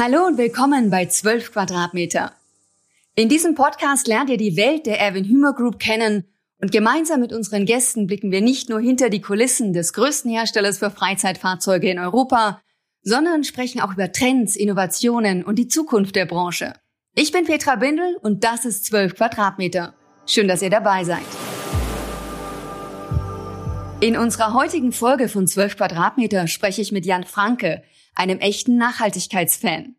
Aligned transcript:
Hallo 0.00 0.28
und 0.28 0.38
willkommen 0.38 0.90
bei 0.90 1.06
12 1.06 1.50
Quadratmeter. 1.50 2.30
In 3.16 3.28
diesem 3.28 3.56
Podcast 3.56 4.06
lernt 4.06 4.30
ihr 4.30 4.36
die 4.36 4.56
Welt 4.56 4.86
der 4.86 5.00
Erwin 5.00 5.24
Hümer 5.24 5.54
Group 5.54 5.80
kennen 5.80 6.22
und 6.60 6.70
gemeinsam 6.70 7.18
mit 7.18 7.32
unseren 7.32 7.66
Gästen 7.66 8.06
blicken 8.06 8.30
wir 8.30 8.40
nicht 8.40 8.68
nur 8.68 8.78
hinter 8.78 9.10
die 9.10 9.20
Kulissen 9.20 9.72
des 9.72 9.92
größten 9.92 10.30
Herstellers 10.30 10.78
für 10.78 10.92
Freizeitfahrzeuge 10.92 11.90
in 11.90 11.98
Europa, 11.98 12.62
sondern 13.02 13.42
sprechen 13.42 13.80
auch 13.80 13.92
über 13.92 14.12
Trends, 14.12 14.54
Innovationen 14.54 15.42
und 15.42 15.56
die 15.56 15.66
Zukunft 15.66 16.14
der 16.14 16.26
Branche. 16.26 16.74
Ich 17.16 17.32
bin 17.32 17.44
Petra 17.44 17.74
Bindel 17.74 18.18
und 18.22 18.44
das 18.44 18.64
ist 18.66 18.84
12 18.84 19.16
Quadratmeter. 19.16 19.94
Schön, 20.26 20.46
dass 20.46 20.62
ihr 20.62 20.70
dabei 20.70 21.02
seid. 21.02 21.26
In 23.98 24.16
unserer 24.16 24.54
heutigen 24.54 24.92
Folge 24.92 25.28
von 25.28 25.48
12 25.48 25.76
Quadratmeter 25.76 26.46
spreche 26.46 26.82
ich 26.82 26.92
mit 26.92 27.04
Jan 27.04 27.24
Franke, 27.24 27.82
einem 28.18 28.38
echten 28.38 28.76
Nachhaltigkeitsfan. 28.76 29.94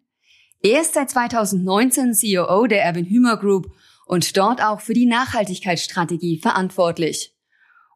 Er 0.61 0.81
ist 0.81 0.93
seit 0.93 1.09
2019 1.09 2.13
CEO 2.13 2.67
der 2.67 2.83
Erwin 2.83 3.05
Hümer 3.05 3.37
Group 3.37 3.71
und 4.05 4.35
dort 4.35 4.61
auch 4.61 4.81
für 4.81 4.93
die 4.93 5.05
Nachhaltigkeitsstrategie 5.05 6.39
verantwortlich. 6.39 7.33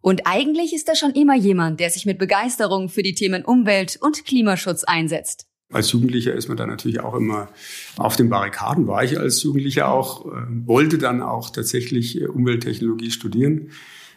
Und 0.02 0.26
eigentlich 0.26 0.74
ist 0.74 0.88
er 0.88 0.96
schon 0.96 1.12
immer 1.12 1.36
jemand, 1.36 1.80
der 1.80 1.90
sich 1.90 2.06
mit 2.06 2.20
Begeisterung 2.20 2.90
für 2.90 3.04
die 3.04 3.16
Themen 3.16 3.44
Umwelt 3.44 3.98
und 4.02 4.26
Klimaschutz 4.26 4.84
einsetzt. 4.84 5.48
Als 5.72 5.92
Jugendlicher 5.92 6.34
ist 6.34 6.48
man 6.48 6.58
dann 6.58 6.70
natürlich 6.70 7.00
auch 7.00 7.16
immer 7.16 7.50
auf 7.98 8.16
den 8.16 8.30
Barrikaden, 8.30 8.88
war 8.88 9.04
ich 9.04 9.18
als 9.18 9.42
Jugendlicher 9.44 9.90
auch, 9.90 10.26
äh, 10.26 10.46
wollte 10.66 10.98
dann 10.98 11.22
auch 11.22 11.50
tatsächlich 11.50 12.22
äh, 12.22 12.28
Umwelttechnologie 12.28 13.12
studieren, 13.12 13.72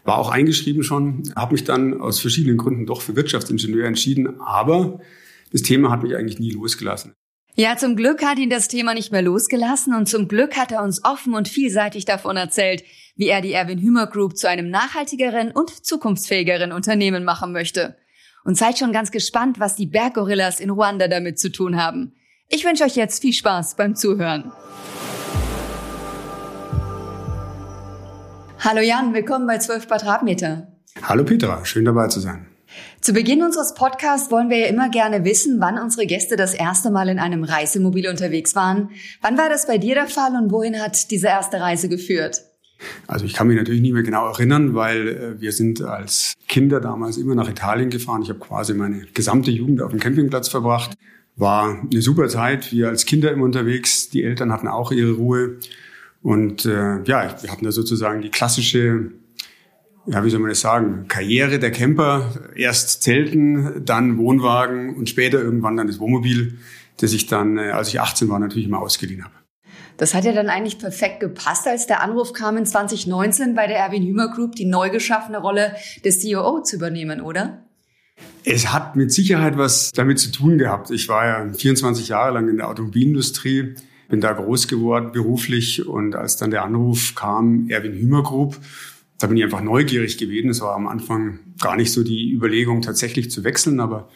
war 0.05 0.19
auch 0.19 0.31
eingeschrieben 0.31 0.83
schon, 0.83 1.33
habe 1.35 1.53
mich 1.53 1.65
dann 1.65 2.01
aus 2.01 2.21
verschiedenen 2.21 2.59
Gründen 2.59 2.85
doch 2.85 3.01
für 3.01 3.17
Wirtschaftsingenieur 3.17 3.87
entschieden, 3.87 4.41
aber 4.41 5.01
das 5.53 5.63
Thema 5.63 5.91
hat 5.91 6.03
mich 6.03 6.15
eigentlich 6.17 6.39
nie 6.39 6.51
losgelassen. 6.51 7.15
Ja, 7.55 7.77
zum 7.77 7.97
Glück 7.97 8.23
hat 8.23 8.39
ihn 8.39 8.51
das 8.51 8.69
Thema 8.69 8.93
nicht 8.93 9.13
mehr 9.13 9.23
losgelassen 9.23 9.95
und 9.95 10.07
zum 10.09 10.29
Glück 10.29 10.57
hat 10.59 10.73
er 10.73 10.83
uns 10.83 11.03
offen 11.05 11.35
und 11.35 11.49
vielseitig 11.49 12.05
davon 12.05 12.37
erzählt, 12.37 12.85
wie 13.17 13.29
er 13.29 13.41
die 13.41 13.53
Erwin 13.53 13.79
Hümer 13.79 14.07
Group 14.07 14.37
zu 14.37 14.47
einem 14.47 14.69
nachhaltigeren 14.69 15.53
und 15.53 15.71
zukunftsfähigeren 15.71 16.71
Unternehmen 16.71 17.25
machen 17.25 17.53
möchte. 17.53 17.97
Und 18.45 18.59
seid 18.59 18.79
schon 18.79 18.93
ganz 18.93 19.11
gespannt, 19.11 19.59
was 19.59 19.75
die 19.75 19.87
Berggorillas 19.87 20.61
in 20.61 20.71
Ruanda 20.71 21.09
damit 21.09 21.39
zu 21.39 21.51
tun 21.51 21.83
haben. 21.83 22.13
Ich 22.49 22.65
wünsche 22.65 22.85
euch 22.85 22.95
jetzt 22.95 23.23
viel 23.23 23.33
Spaß 23.33 23.77
beim 23.77 23.97
Zuhören. 23.97 24.53
Hallo 28.59 28.81
Jan, 28.81 29.15
willkommen 29.15 29.47
bei 29.47 29.59
12 29.59 29.89
Quadratmeter. 29.89 30.69
Hallo 31.03 31.25
Petra, 31.25 31.65
schön 31.65 31.87
dabei 31.87 32.09
zu 32.09 32.21
sein. 32.21 32.47
Zu 33.01 33.13
Beginn 33.13 33.43
unseres 33.43 33.75
Podcasts 33.75 34.31
wollen 34.31 34.51
wir 34.51 34.59
ja 34.59 34.67
immer 34.67 34.89
gerne 34.89 35.25
wissen, 35.25 35.61
wann 35.61 35.79
unsere 35.79 36.07
Gäste 36.07 36.37
das 36.37 36.55
erste 36.55 36.91
Mal 36.91 37.09
in 37.09 37.19
einem 37.19 37.45
Reisemobil 37.45 38.09
unterwegs 38.09 38.55
waren. 38.55 38.91
Wann 39.23 39.39
war 39.39 39.49
das 39.49 39.67
bei 39.67 39.79
dir 39.79 39.95
der 39.95 40.09
Fall 40.09 40.33
und 40.33 40.51
wohin 40.51 40.81
hat 40.81 41.11
diese 41.11 41.29
erste 41.29 41.61
Reise 41.61 41.89
geführt? 41.89 42.43
Also 43.07 43.25
ich 43.25 43.33
kann 43.33 43.49
mich 43.49 43.57
natürlich 43.57 43.81
nicht 43.81 43.93
mehr 43.93 44.03
genau 44.03 44.29
erinnern, 44.29 44.75
weil 44.75 45.09
äh, 45.09 45.41
wir 45.41 45.53
sind 45.53 45.81
als 45.83 46.35
Kinder 46.49 46.81
damals 46.81 47.17
immer 47.17 47.35
nach 47.35 47.49
Italien 47.49 47.91
gefahren. 47.91 48.23
Ich 48.23 48.29
habe 48.29 48.39
quasi 48.39 48.75
meine 48.75 49.07
gesamte 49.15 49.51
Jugend 49.51 49.81
auf 49.81 49.91
dem 49.91 50.01
Campingplatz 50.01 50.49
verbracht. 50.49 50.97
War 51.37 51.81
eine 51.81 52.03
super 52.03 52.29
Zeit. 52.29 52.73
Wir 52.73 52.89
als 52.89 53.07
Kinder 53.07 53.31
immer 53.31 53.45
unterwegs. 53.45 54.11
Die 54.11 54.25
Eltern 54.25 54.53
hatten 54.53 54.69
auch 54.69 54.93
ihre 54.93 55.13
Ruhe. 55.13 55.59
Und 56.23 56.67
äh, 56.67 57.03
ja, 57.05 57.37
wir 57.41 57.51
hatten 57.51 57.65
da 57.65 57.73
sozusagen 57.73 58.23
die 58.23 58.31
klassische 58.31 59.13
ja, 60.07 60.25
wie 60.25 60.31
soll 60.31 60.41
man 60.41 60.51
das 60.51 60.61
sagen, 60.61 61.07
Karriere 61.09 61.59
der 61.59 61.71
Camper. 61.71 62.33
Erst 62.55 63.03
Zelten, 63.03 63.85
dann 63.85 64.19
Wohnwagen 64.19 64.95
und 64.95 65.09
später 65.09 65.41
irgendwann 65.41 65.77
dann 65.77 65.87
das 65.87 65.99
Wohnmobil, 65.99 66.59
das 67.01 67.13
ich 67.13 67.27
dann, 67.27 67.59
äh, 67.59 67.71
als 67.71 67.89
ich 67.89 68.01
18 68.01 68.29
war, 68.29 68.39
natürlich 68.39 68.67
immer 68.67 68.81
ausgeliehen 68.81 69.25
habe. 69.25 69.35
Das 69.97 70.15
hat 70.15 70.25
ja 70.25 70.33
dann 70.33 70.49
eigentlich 70.49 70.79
perfekt 70.79 71.21
gepasst, 71.21 71.67
als 71.67 71.87
der 71.87 72.03
Anruf 72.03 72.33
kam 72.35 72.57
in 72.59 72.67
2019 72.67 73.55
bei 73.55 73.67
der 73.67 73.79
Erwin 73.79 74.07
Hümer 74.07 74.31
Group, 74.31 74.55
die 74.55 74.67
neu 74.67 74.91
geschaffene 74.91 75.39
Rolle 75.39 75.75
des 76.05 76.21
CEO 76.21 76.63
zu 76.63 76.77
übernehmen, 76.77 77.21
oder? 77.21 77.63
Es 78.45 78.73
hat 78.73 78.95
mit 78.95 79.13
Sicherheit 79.13 79.59
was 79.59 79.93
damit 79.93 80.19
zu 80.19 80.31
tun 80.31 80.59
gehabt. 80.59 80.91
Ich 80.91 81.09
war 81.09 81.27
ja 81.27 81.53
24 81.53 82.09
Jahre 82.09 82.35
lang 82.35 82.49
in 82.49 82.59
der 82.59 82.69
Automobilindustrie, 82.69 83.75
bin 84.09 84.21
da 84.21 84.33
groß 84.33 84.69
geworden 84.69 85.13
beruflich 85.13 85.87
und 85.87 86.15
als 86.15 86.37
dann 86.37 86.51
der 86.51 86.65
Anruf 86.65 87.15
kam, 87.15 87.69
Erwin 87.69 87.95
Hümer 87.95 88.23
Group, 88.23 88.59
da 89.19 89.27
bin 89.27 89.37
ich 89.37 89.45
einfach 89.45 89.63
neugierig 89.63 90.19
gewesen. 90.19 90.51
Es 90.51 90.61
war 90.61 90.75
am 90.75 90.87
Anfang 90.87 91.41
gar 91.61 91.77
nicht 91.77 91.93
so 91.93 92.03
die 92.03 92.33
Überlegung, 92.33 92.83
tatsächlich 92.83 93.31
zu 93.31 93.45
wechseln, 93.45 93.81
aber 93.81 94.09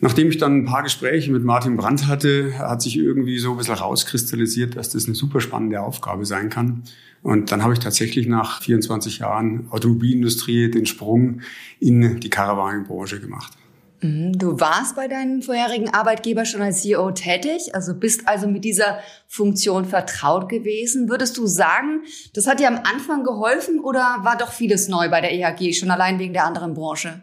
nachdem 0.00 0.28
ich 0.28 0.38
dann 0.38 0.58
ein 0.58 0.64
paar 0.64 0.82
Gespräche 0.82 1.30
mit 1.30 1.44
Martin 1.44 1.76
Brandt 1.76 2.06
hatte, 2.06 2.58
hat 2.58 2.82
sich 2.82 2.96
irgendwie 2.96 3.38
so 3.38 3.52
ein 3.52 3.58
bisschen 3.58 3.74
rauskristallisiert, 3.74 4.76
dass 4.76 4.90
das 4.90 5.06
eine 5.06 5.14
super 5.14 5.40
spannende 5.40 5.80
Aufgabe 5.80 6.26
sein 6.26 6.50
kann. 6.50 6.82
Und 7.22 7.50
dann 7.50 7.62
habe 7.62 7.72
ich 7.72 7.78
tatsächlich 7.78 8.26
nach 8.26 8.62
24 8.62 9.18
Jahren 9.18 9.68
Automobilindustrie 9.70 10.70
den 10.70 10.86
Sprung 10.86 11.40
in 11.80 12.20
die 12.20 12.30
Karawanenbranche 12.30 13.20
gemacht. 13.20 13.52
Mhm. 14.00 14.38
Du 14.38 14.60
warst 14.60 14.96
bei 14.96 15.08
deinem 15.08 15.42
vorherigen 15.42 15.92
Arbeitgeber 15.92 16.44
schon 16.44 16.62
als 16.62 16.82
CEO 16.82 17.10
tätig, 17.12 17.74
also 17.74 17.94
bist 17.94 18.28
also 18.28 18.46
mit 18.46 18.64
dieser 18.64 18.98
Funktion 19.26 19.84
vertraut 19.84 20.48
gewesen. 20.48 21.08
Würdest 21.08 21.36
du 21.36 21.46
sagen, 21.46 22.02
das 22.34 22.46
hat 22.46 22.60
dir 22.60 22.68
am 22.68 22.80
Anfang 22.84 23.24
geholfen 23.24 23.80
oder 23.80 24.18
war 24.22 24.36
doch 24.36 24.52
vieles 24.52 24.88
neu 24.88 25.08
bei 25.08 25.20
der 25.20 25.32
EHG, 25.32 25.72
schon 25.72 25.90
allein 25.90 26.18
wegen 26.18 26.32
der 26.32 26.44
anderen 26.44 26.74
Branche? 26.74 27.20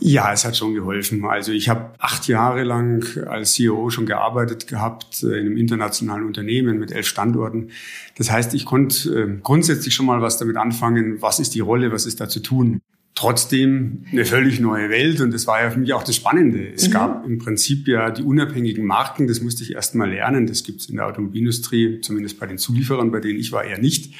Ja, 0.00 0.32
es 0.32 0.44
hat 0.44 0.56
schon 0.56 0.74
geholfen. 0.74 1.24
Also 1.24 1.52
ich 1.52 1.68
habe 1.68 1.92
acht 1.98 2.26
Jahre 2.28 2.64
lang 2.64 3.04
als 3.28 3.52
CEO 3.52 3.90
schon 3.90 4.06
gearbeitet 4.06 4.66
gehabt 4.66 5.22
äh, 5.22 5.38
in 5.38 5.46
einem 5.46 5.56
internationalen 5.56 6.24
Unternehmen 6.24 6.78
mit 6.78 6.92
elf 6.92 7.06
Standorten. 7.06 7.70
Das 8.16 8.30
heißt, 8.30 8.54
ich 8.54 8.64
konnte 8.64 9.08
äh, 9.10 9.38
grundsätzlich 9.42 9.94
schon 9.94 10.06
mal 10.06 10.20
was 10.20 10.38
damit 10.38 10.56
anfangen, 10.56 11.20
was 11.20 11.38
ist 11.40 11.54
die 11.54 11.60
Rolle, 11.60 11.92
was 11.92 12.06
ist 12.06 12.20
da 12.20 12.28
zu 12.28 12.40
tun 12.40 12.80
trotzdem 13.14 14.04
eine 14.12 14.24
völlig 14.24 14.60
neue 14.60 14.90
Welt 14.90 15.20
und 15.20 15.34
das 15.34 15.46
war 15.46 15.60
ja 15.60 15.70
für 15.70 15.80
mich 15.80 15.92
auch 15.92 16.04
das 16.04 16.14
Spannende. 16.14 16.72
Es 16.72 16.88
mhm. 16.88 16.92
gab 16.92 17.26
im 17.26 17.38
Prinzip 17.38 17.88
ja 17.88 18.10
die 18.10 18.22
unabhängigen 18.22 18.84
Marken, 18.84 19.26
das 19.26 19.40
musste 19.40 19.64
ich 19.64 19.74
erst 19.74 19.94
mal 19.94 20.08
lernen. 20.08 20.46
Das 20.46 20.62
gibt 20.62 20.80
es 20.80 20.88
in 20.88 20.96
der 20.96 21.06
Automobilindustrie, 21.06 22.00
zumindest 22.00 22.38
bei 22.38 22.46
den 22.46 22.58
Zulieferern, 22.58 23.10
bei 23.10 23.20
denen 23.20 23.38
ich 23.38 23.50
war, 23.50 23.64
eher 23.64 23.78
nicht. 23.78 24.14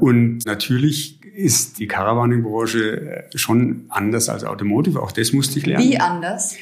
Und 0.00 0.44
natürlich 0.46 1.20
ist 1.34 1.78
die 1.78 1.86
Caravaning-Branche 1.86 3.28
äh, 3.32 3.38
schon 3.38 3.84
anders 3.88 4.28
als 4.28 4.44
Automotive. 4.44 5.00
Auch 5.00 5.12
das 5.12 5.32
musste 5.32 5.58
ich 5.58 5.66
lernen. 5.66 5.88
Wie 5.88 5.98
anders? 5.98 6.56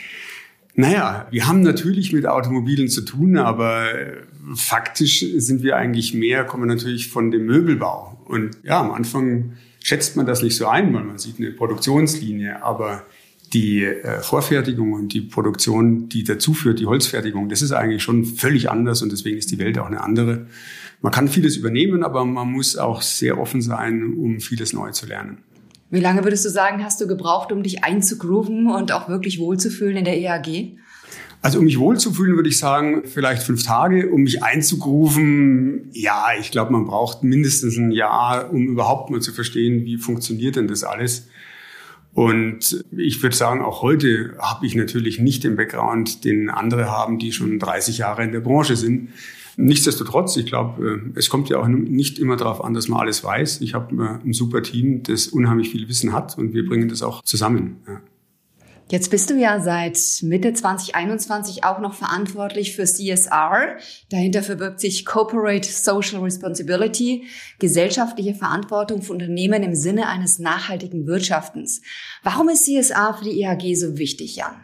Naja, 0.75 1.27
wir 1.31 1.47
haben 1.47 1.61
natürlich 1.61 2.12
mit 2.12 2.27
Automobilen 2.27 2.89
zu 2.89 3.03
tun, 3.03 3.37
aber 3.37 3.95
äh, 3.95 4.17
faktisch 4.55 5.25
sind 5.37 5.62
wir 5.62 5.77
eigentlich 5.77 6.15
mehr, 6.15 6.45
kommen 6.45 6.67
natürlich 6.67 7.09
von 7.09 7.31
dem 7.31 7.45
Möbelbau. 7.45 8.19
Und 8.27 8.56
ja, 8.62 8.81
am 8.81 8.91
Anfang 8.91 9.53
schätzt 9.82 10.16
man 10.16 10.26
das 10.26 10.43
nicht 10.43 10.56
so 10.56 10.66
ein, 10.66 10.93
weil 10.94 11.04
man 11.04 11.19
sieht 11.19 11.38
eine 11.38 11.50
Produktionslinie, 11.50 12.62
aber 12.62 13.04
die 13.53 13.84
äh, 13.84 14.20
Vorfertigung 14.22 14.93
und 14.94 15.12
die 15.12 15.20
Produktion, 15.20 16.09
die 16.09 16.25
dazu 16.25 16.54
führt, 16.54 16.81
die 16.81 16.87
Holzfertigung, 16.87 17.48
das 17.48 17.62
ist 17.62 17.72
eigentlich 17.72 18.03
schon 18.03 18.25
völlig 18.25 18.71
anders 18.71 19.03
und 19.03 19.12
deswegen 19.12 19.38
ist 19.38 19.50
die 19.50 19.59
Welt 19.59 19.78
auch 19.78 19.87
eine 19.87 20.00
andere. 20.00 20.47
Man 21.03 21.12
kann 21.12 21.28
vieles 21.28 21.56
übernehmen, 21.56 22.03
aber 22.04 22.25
man 22.25 22.50
muss 22.50 22.76
auch 22.76 23.03
sehr 23.03 23.38
offen 23.38 23.60
sein, 23.60 24.15
um 24.15 24.41
vieles 24.41 24.72
neu 24.72 24.91
zu 24.92 25.06
lernen. 25.06 25.38
Wie 25.91 26.00
lange 26.00 26.25
würdest 26.25 26.44
du 26.47 26.48
sagen, 26.48 26.82
hast 26.82 27.00
du 27.00 27.06
gebraucht, 27.06 27.53
um 27.53 27.62
dich 27.62 27.84
einzugrooven 27.84 28.69
und 28.69 28.92
auch 28.92 29.09
wirklich 29.09 29.38
wohlzufühlen 29.38 29.97
in 29.97 30.04
der 30.04 30.16
EAG? 30.16 30.78
Also 31.42 31.58
um 31.58 31.64
mich 31.64 31.78
wohlzufühlen, 31.78 32.36
würde 32.36 32.48
ich 32.48 32.58
sagen, 32.58 33.03
vielleicht 33.04 33.42
fünf 33.42 33.64
Tage. 33.64 34.08
Um 34.10 34.22
mich 34.22 34.44
einzugrufen, 34.44 35.91
ja, 35.92 36.26
ich 36.41 36.53
glaube, 36.53 36.72
man 36.72 36.84
braucht 36.84 37.24
mindestens 37.24 37.77
ein 37.77 37.91
Jahr, 37.91 38.53
um 38.53 38.68
überhaupt 38.68 39.10
mal 39.10 39.21
zu 39.21 39.33
verstehen, 39.33 39.84
wie 39.84 39.98
funktioniert 39.98 40.54
denn 40.54 40.68
das 40.68 40.84
alles. 40.84 41.28
Und 42.15 42.84
ich 42.97 43.21
würde 43.22 43.34
sagen, 43.34 43.60
auch 43.60 43.83
heute 43.83 44.36
habe 44.39 44.66
ich 44.66 44.77
natürlich 44.77 45.18
nicht 45.18 45.42
den 45.42 45.56
Background, 45.56 46.24
den 46.24 46.48
andere 46.48 46.91
haben, 46.91 47.18
die 47.18 47.33
schon 47.33 47.59
30 47.59 47.98
Jahre 47.98 48.22
in 48.22 48.30
der 48.30 48.41
Branche 48.41 48.77
sind. 48.77 49.09
Nichtsdestotrotz, 49.56 50.36
ich 50.36 50.47
glaube, 50.47 51.03
äh, 51.15 51.18
es 51.18 51.28
kommt 51.28 51.48
ja 51.48 51.59
auch 51.59 51.66
nicht 51.66 52.18
immer 52.18 52.36
darauf 52.36 52.65
an, 52.65 52.72
dass 52.72 52.88
man 52.88 53.00
alles 53.00 53.24
weiß. 53.24 53.62
Ich 53.62 53.74
habe 53.74 54.21
äh, 54.22 54.27
ein 54.27 54.33
super 54.33 54.62
Team, 54.62 55.03
das 55.03 55.27
unheimlich 55.27 55.71
viel 55.71 55.88
Wissen 55.88 56.12
hat 56.12 56.38
und 56.38 56.54
wir 56.54 56.66
bringen 56.66 56.88
das 56.88 57.03
auch 57.03 57.22
zusammen. 57.22 57.77
Ja. 57.86 58.00
Jetzt 58.92 59.10
bist 59.10 59.30
du 59.30 59.39
ja 59.39 59.59
seit 59.59 59.98
Mitte 60.21 60.53
2021 60.53 61.65
auch 61.65 61.78
noch 61.78 61.94
verantwortlich 61.94 62.77
für 62.77 62.84
CSR. 62.84 63.78
Dahinter 64.10 64.42
verbirgt 64.42 64.80
sich 64.80 65.06
Corporate 65.06 65.66
Social 65.66 66.21
Responsibility, 66.21 67.24
gesellschaftliche 67.59 68.34
Verantwortung 68.34 69.00
für 69.00 69.15
Unternehmen 69.15 69.62
im 69.62 69.74
Sinne 69.74 70.09
eines 70.09 70.39
nachhaltigen 70.39 71.06
Wirtschaftens. 71.06 71.80
Warum 72.22 72.50
ist 72.50 72.66
CSR 72.66 73.16
für 73.18 73.24
die 73.24 73.41
IHG 73.41 73.77
so 73.77 73.97
wichtig, 73.97 74.36
Jan? 74.36 74.56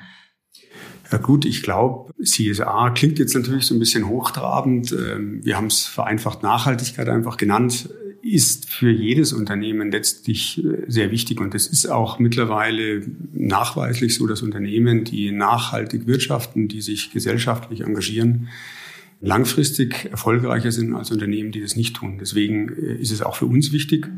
Ja 1.10 1.16
gut, 1.16 1.46
ich 1.46 1.62
glaube, 1.62 2.12
CSR 2.22 2.92
klingt 2.94 3.18
jetzt 3.18 3.34
natürlich 3.34 3.64
so 3.64 3.74
ein 3.74 3.78
bisschen 3.78 4.10
hochtrabend. 4.10 4.92
Ähm, 4.92 5.40
wir 5.42 5.56
haben 5.56 5.68
es 5.68 5.86
vereinfacht 5.86 6.42
Nachhaltigkeit 6.42 7.08
einfach 7.08 7.38
genannt 7.38 7.88
ist 8.32 8.68
für 8.68 8.90
jedes 8.90 9.32
Unternehmen 9.32 9.90
letztlich 9.90 10.64
äh, 10.64 10.84
sehr 10.86 11.10
wichtig. 11.10 11.40
Und 11.40 11.54
es 11.54 11.66
ist 11.66 11.86
auch 11.86 12.18
mittlerweile 12.18 13.02
nachweislich 13.32 14.14
so, 14.14 14.26
dass 14.26 14.42
Unternehmen, 14.42 15.04
die 15.04 15.32
nachhaltig 15.32 16.06
wirtschaften, 16.06 16.68
die 16.68 16.80
sich 16.80 17.10
gesellschaftlich 17.12 17.80
engagieren, 17.82 18.48
langfristig 19.20 20.08
erfolgreicher 20.10 20.70
sind 20.70 20.94
als 20.94 21.10
Unternehmen, 21.10 21.50
die 21.50 21.60
das 21.60 21.76
nicht 21.76 21.96
tun. 21.96 22.18
Deswegen 22.20 22.68
äh, 22.68 22.94
ist 22.94 23.10
es 23.10 23.22
auch 23.22 23.36
für 23.36 23.46
uns 23.46 23.72
wichtig. 23.72 24.08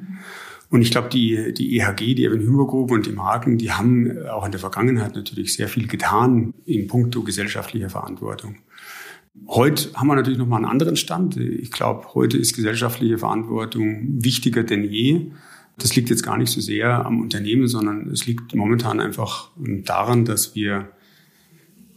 Und 0.70 0.82
ich 0.82 0.92
glaube, 0.92 1.08
die, 1.08 1.52
die 1.52 1.78
EHG, 1.78 2.14
die 2.14 2.24
Evan 2.24 2.40
Hüber 2.40 2.66
Group 2.66 2.92
und 2.92 3.06
die 3.06 3.12
Marken, 3.12 3.58
die 3.58 3.72
haben 3.72 4.24
auch 4.28 4.46
in 4.46 4.52
der 4.52 4.60
Vergangenheit 4.60 5.16
natürlich 5.16 5.54
sehr 5.54 5.68
viel 5.68 5.88
getan 5.88 6.54
in 6.64 6.86
puncto 6.86 7.22
gesellschaftlicher 7.22 7.90
Verantwortung. 7.90 8.56
Heute 9.48 9.92
haben 9.94 10.08
wir 10.08 10.16
natürlich 10.16 10.38
nochmal 10.38 10.58
einen 10.58 10.70
anderen 10.70 10.96
Stand. 10.96 11.36
Ich 11.36 11.70
glaube, 11.70 12.14
heute 12.14 12.36
ist 12.36 12.54
gesellschaftliche 12.54 13.18
Verantwortung 13.18 14.22
wichtiger 14.22 14.64
denn 14.64 14.84
je. 14.84 15.30
Das 15.78 15.94
liegt 15.96 16.10
jetzt 16.10 16.22
gar 16.22 16.36
nicht 16.36 16.50
so 16.50 16.60
sehr 16.60 17.06
am 17.06 17.20
Unternehmen, 17.20 17.68
sondern 17.68 18.10
es 18.10 18.26
liegt 18.26 18.54
momentan 18.54 19.00
einfach 19.00 19.50
daran, 19.56 20.24
dass 20.24 20.54
wir 20.54 20.90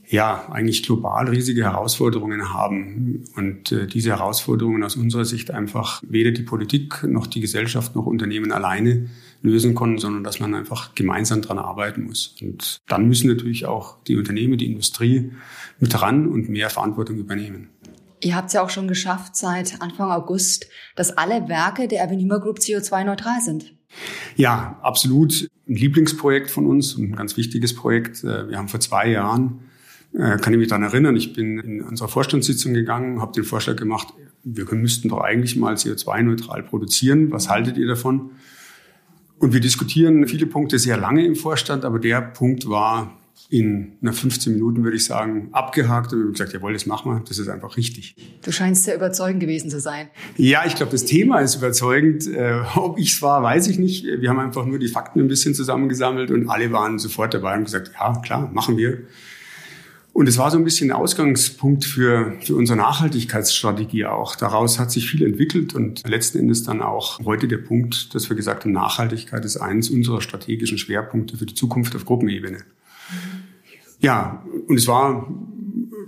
ja 0.08 0.48
eigentlich 0.52 0.84
global 0.84 1.28
riesige 1.28 1.64
Herausforderungen 1.64 2.54
haben 2.54 3.24
und 3.36 3.72
äh, 3.72 3.88
diese 3.88 4.12
Herausforderungen 4.12 4.84
aus 4.84 4.96
unserer 4.96 5.26
Sicht 5.26 5.50
einfach 5.50 6.04
weder 6.08 6.32
die 6.32 6.44
Politik 6.44 7.04
noch 7.04 7.26
die 7.26 7.42
Gesellschaft 7.42 7.96
noch 7.96 8.06
Unternehmen 8.06 8.52
alleine 8.52 9.10
lösen 9.44 9.76
können, 9.76 10.00
sondern 10.00 10.24
dass 10.24 10.40
man 10.40 10.56
einfach 10.56 10.96
gemeinsam 10.96 11.42
dran 11.42 11.60
arbeiten 11.60 12.06
muss. 12.06 12.36
Und 12.42 12.82
dann 12.88 13.08
müssen 13.08 13.28
natürlich 13.28 13.66
auch 13.66 14.02
die 14.08 14.16
Unternehmen, 14.16 14.58
die 14.58 14.66
Industrie 14.66 15.34
mit 15.80 16.02
ran 16.02 16.28
und 16.28 16.50
mehr 16.50 16.70
Verantwortung 16.70 17.18
übernehmen. 17.18 17.70
Ihr 18.22 18.36
habt 18.36 18.48
es 18.48 18.54
ja 18.54 18.64
auch 18.64 18.70
schon 18.70 18.88
geschafft 18.88 19.36
seit 19.36 19.82
Anfang 19.82 20.10
August, 20.10 20.68
dass 20.96 21.18
alle 21.18 21.50
Werke 21.50 21.90
der 21.90 22.04
Avenima 22.04 22.38
Group 22.38 22.60
CO2-neutral 22.60 23.42
sind. 23.42 23.74
Ja, 24.38 24.80
absolut. 24.82 25.50
Ein 25.68 25.76
Lieblingsprojekt 25.76 26.50
von 26.50 26.66
uns 26.66 26.96
und 26.96 27.12
ein 27.12 27.16
ganz 27.16 27.36
wichtiges 27.36 27.76
Projekt. 27.76 28.24
Äh, 28.24 28.50
wir 28.50 28.58
haben 28.58 28.70
vor 28.70 28.80
zwei 28.80 29.10
Jahren, 29.10 29.66
äh, 30.14 30.38
kann 30.38 30.54
ich 30.54 30.60
mich 30.60 30.70
daran 30.70 30.84
erinnern, 30.84 31.16
ich 31.18 31.34
bin 31.34 31.60
in 31.60 31.82
unserer 31.82 32.08
Vorstandssitzung 32.08 32.74
gegangen, 32.74 33.22
habe 33.22 33.34
den 33.34 33.44
Vorschlag 33.44 33.76
gemacht, 33.76 34.08
wir 34.44 34.66
müssten 34.74 35.10
doch 35.10 35.20
eigentlich 35.20 35.56
mal 35.58 35.76
CO2-neutral 35.76 36.64
produzieren. 36.64 37.32
Was 37.32 37.50
haltet 37.50 37.78
ihr 37.78 37.88
davon? 37.88 38.32
Und 39.40 39.54
wir 39.54 39.60
diskutieren 39.60 40.28
viele 40.28 40.46
Punkte 40.46 40.80
sehr 40.80 40.98
lange 40.98 41.26
im 41.26 41.36
Vorstand, 41.36 41.86
aber 41.86 42.00
der 42.00 42.22
Punkt 42.22 42.68
war 42.68 43.18
in 43.50 43.98
einer 44.02 44.14
15 44.14 44.54
Minuten, 44.54 44.84
würde 44.84 44.98
ich 44.98 45.06
sagen, 45.06 45.50
abgehakt 45.52 46.12
und 46.12 46.20
wir 46.20 46.26
haben 46.26 46.32
gesagt, 46.32 46.54
jawohl, 46.54 46.74
das 46.74 46.86
machen 46.86 47.12
wir, 47.12 47.20
das 47.28 47.38
ist 47.38 47.50
einfach 47.50 47.78
richtig. 47.78 48.16
Du 48.44 48.52
scheinst 48.52 48.86
sehr 48.86 48.96
überzeugend 48.96 49.42
gewesen 49.42 49.70
zu 49.70 49.80
sein. 49.80 50.08
Ja, 50.38 50.64
ich 50.66 50.76
glaube, 50.76 50.92
das 50.92 51.06
Thema 51.06 51.40
ist 51.40 51.56
überzeugend. 51.56 52.28
Äh, 52.28 52.62
ob 52.76 52.98
ich 52.98 53.14
es 53.14 53.22
war, 53.22 53.44
weiß 53.44 53.68
ich 53.68 53.78
nicht. 53.78 54.06
Wir 54.06 54.30
haben 54.30 54.40
einfach 54.40 54.66
nur 54.66 54.80
die 54.80 54.88
Fakten 54.88 55.20
ein 55.20 55.28
bisschen 55.28 55.54
zusammengesammelt 55.54 56.32
und 56.32 56.50
alle 56.50 56.72
waren 56.72 56.98
sofort 57.00 57.34
dabei 57.34 57.58
und 57.58 57.66
gesagt, 57.66 57.92
ja, 57.94 58.14
klar, 58.22 58.50
machen 58.52 58.78
wir. 58.78 59.04
Und 60.14 60.30
es 60.30 60.38
war 60.38 60.52
so 60.52 60.58
ein 60.60 60.64
bisschen 60.64 60.92
Ausgangspunkt 60.92 61.86
für, 61.86 62.34
für 62.42 62.56
unsere 62.56 62.78
Nachhaltigkeitsstrategie 62.78 64.06
auch. 64.06 64.36
Daraus 64.36 64.78
hat 64.78 64.92
sich 64.92 65.10
viel 65.10 65.26
entwickelt 65.26 65.74
und 65.74 66.08
letzten 66.08 66.38
Endes 66.38 66.62
dann 66.62 66.84
auch 66.84 67.20
heute 67.26 67.48
der 67.48 67.58
Punkt, 67.58 68.14
dass 68.14 68.30
wir 68.30 68.36
gesagt 68.36 68.64
haben, 68.64 68.72
Nachhaltigkeit 68.74 69.44
ist 69.44 69.58
eines 69.58 69.90
unserer 69.90 70.22
strategischen 70.22 70.78
Schwerpunkte 70.78 71.38
für 71.38 71.48
die 71.48 71.56
Zukunft 71.56 71.96
auf 71.96 72.06
Gruppenebene. 72.06 72.60
Ja, 74.02 74.46
und 74.68 74.78
es 74.78 74.86
war 74.86 75.34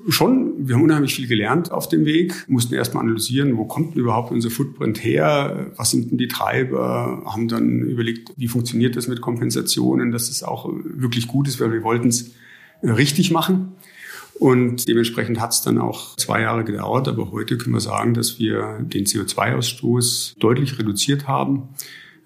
schon, 0.10 0.68
wir 0.68 0.76
haben 0.76 0.84
unheimlich 0.84 1.16
viel 1.16 1.28
gelernt 1.28 1.72
auf 1.72 1.90
dem 1.90 2.06
Weg, 2.06 2.46
mussten 2.48 2.76
erstmal 2.76 3.04
analysieren, 3.04 3.58
wo 3.58 3.66
kommt 3.66 3.96
denn 3.96 4.02
überhaupt 4.02 4.32
unser 4.32 4.52
Footprint 4.52 5.04
her, 5.04 5.72
was 5.78 5.90
sind 5.90 6.12
denn 6.12 6.20
die 6.20 6.28
Treiber, 6.28 7.24
haben 7.26 7.48
dann 7.48 7.82
überlegt, 7.82 8.32
wie 8.38 8.48
funktioniert 8.48 8.96
das 8.96 9.08
mit 9.08 9.22
Kompensationen, 9.22 10.12
dass 10.12 10.30
es 10.30 10.44
auch 10.44 10.70
wirklich 10.84 11.28
gut 11.28 11.48
ist, 11.48 11.60
weil 11.60 11.72
wir 11.72 11.82
wollten 11.82 12.10
es 12.10 12.34
richtig 12.84 13.32
machen. 13.32 13.72
Und 14.40 14.88
dementsprechend 14.88 15.40
hat 15.40 15.54
es 15.54 15.62
dann 15.62 15.78
auch 15.78 16.16
zwei 16.18 16.42
Jahre 16.42 16.64
gedauert, 16.66 17.08
aber 17.08 17.32
heute 17.32 17.58
können 17.58 17.74
wir 17.74 17.80
sagen, 17.80 18.14
dass 18.14 18.38
wir 18.38 18.80
den 18.82 19.06
CO2-Ausstoß 19.06 20.38
deutlich 20.40 20.78
reduziert 20.78 21.28
haben, 21.28 21.70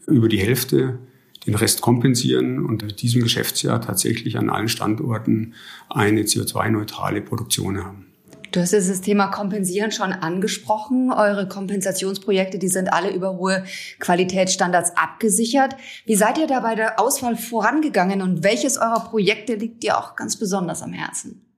über 0.08 0.28
die 0.28 0.40
Hälfte, 0.40 0.98
den 1.46 1.56
Rest 1.56 1.82
kompensieren 1.82 2.66
und 2.66 2.82
in 2.84 2.90
diesem 2.90 3.22
Geschäftsjahr 3.22 3.80
tatsächlich 3.80 4.38
an 4.38 4.50
allen 4.50 4.70
Standorten 4.70 5.54
eine 5.88 6.24
CO2-neutrale 6.24 7.22
Produktion 7.22 7.84
haben. 7.84 8.08
Du 8.52 8.60
hast 8.60 8.72
jetzt 8.72 8.90
das 8.90 9.02
Thema 9.02 9.28
Kompensieren 9.28 9.92
schon 9.92 10.12
angesprochen. 10.12 11.12
Eure 11.12 11.48
Kompensationsprojekte, 11.48 12.58
die 12.58 12.68
sind 12.68 12.92
alle 12.92 13.14
über 13.14 13.38
hohe 13.38 13.64
Qualitätsstandards 14.00 14.98
abgesichert. 14.98 15.76
Wie 16.06 16.16
seid 16.16 16.40
ihr 16.40 16.48
da 16.48 16.60
bei 16.60 16.74
der 16.74 17.00
Auswahl 17.00 17.36
vorangegangen 17.36 18.24
und 18.24 18.44
welches 18.44 18.78
eurer 18.78 19.06
Projekte 19.08 19.54
liegt 19.54 19.84
dir 19.84 20.00
auch 20.00 20.16
ganz 20.16 20.38
besonders 20.38 20.82
am 20.82 20.94
Herzen? 20.94 21.49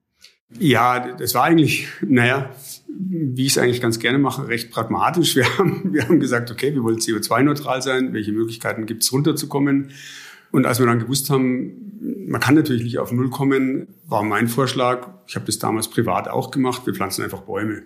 Ja, 0.58 1.14
das 1.16 1.34
war 1.34 1.44
eigentlich, 1.44 1.88
naja, 2.06 2.50
wie 2.88 3.46
ich 3.46 3.52
es 3.52 3.58
eigentlich 3.58 3.80
ganz 3.80 3.98
gerne 3.98 4.18
mache, 4.18 4.48
recht 4.48 4.70
pragmatisch. 4.70 5.36
Wir 5.36 5.44
haben, 5.58 5.92
wir 5.92 6.08
haben 6.08 6.20
gesagt, 6.20 6.50
okay, 6.50 6.74
wir 6.74 6.82
wollen 6.82 6.98
CO2-neutral 6.98 7.82
sein. 7.82 8.12
Welche 8.12 8.32
Möglichkeiten 8.32 8.86
gibt 8.86 9.02
es, 9.02 9.12
runterzukommen? 9.12 9.90
Und 10.50 10.66
als 10.66 10.78
wir 10.78 10.86
dann 10.86 10.98
gewusst 10.98 11.30
haben, 11.30 12.26
man 12.26 12.40
kann 12.40 12.54
natürlich 12.54 12.84
nicht 12.84 12.98
auf 12.98 13.10
Null 13.10 13.30
kommen, 13.30 13.88
war 14.06 14.22
mein 14.22 14.48
Vorschlag, 14.48 15.08
ich 15.26 15.34
habe 15.34 15.46
das 15.46 15.58
damals 15.58 15.88
privat 15.88 16.28
auch 16.28 16.50
gemacht, 16.50 16.84
wir 16.84 16.94
pflanzen 16.94 17.22
einfach 17.22 17.42
Bäume. 17.42 17.82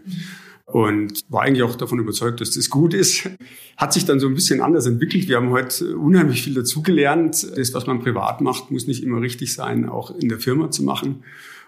Und 0.64 1.20
war 1.28 1.42
eigentlich 1.42 1.62
auch 1.62 1.76
davon 1.76 2.00
überzeugt, 2.00 2.40
dass 2.40 2.50
das 2.50 2.70
gut 2.70 2.92
ist. 2.92 3.30
Hat 3.76 3.92
sich 3.92 4.04
dann 4.04 4.18
so 4.18 4.26
ein 4.26 4.34
bisschen 4.34 4.60
anders 4.60 4.86
entwickelt. 4.86 5.28
Wir 5.28 5.36
haben 5.36 5.50
heute 5.50 5.96
unheimlich 5.96 6.42
viel 6.42 6.54
dazugelernt. 6.54 7.46
Das, 7.56 7.72
was 7.72 7.86
man 7.86 8.00
privat 8.00 8.40
macht, 8.40 8.72
muss 8.72 8.88
nicht 8.88 9.04
immer 9.04 9.20
richtig 9.20 9.54
sein, 9.54 9.88
auch 9.88 10.10
in 10.10 10.28
der 10.28 10.40
Firma 10.40 10.72
zu 10.72 10.82
machen. 10.82 11.22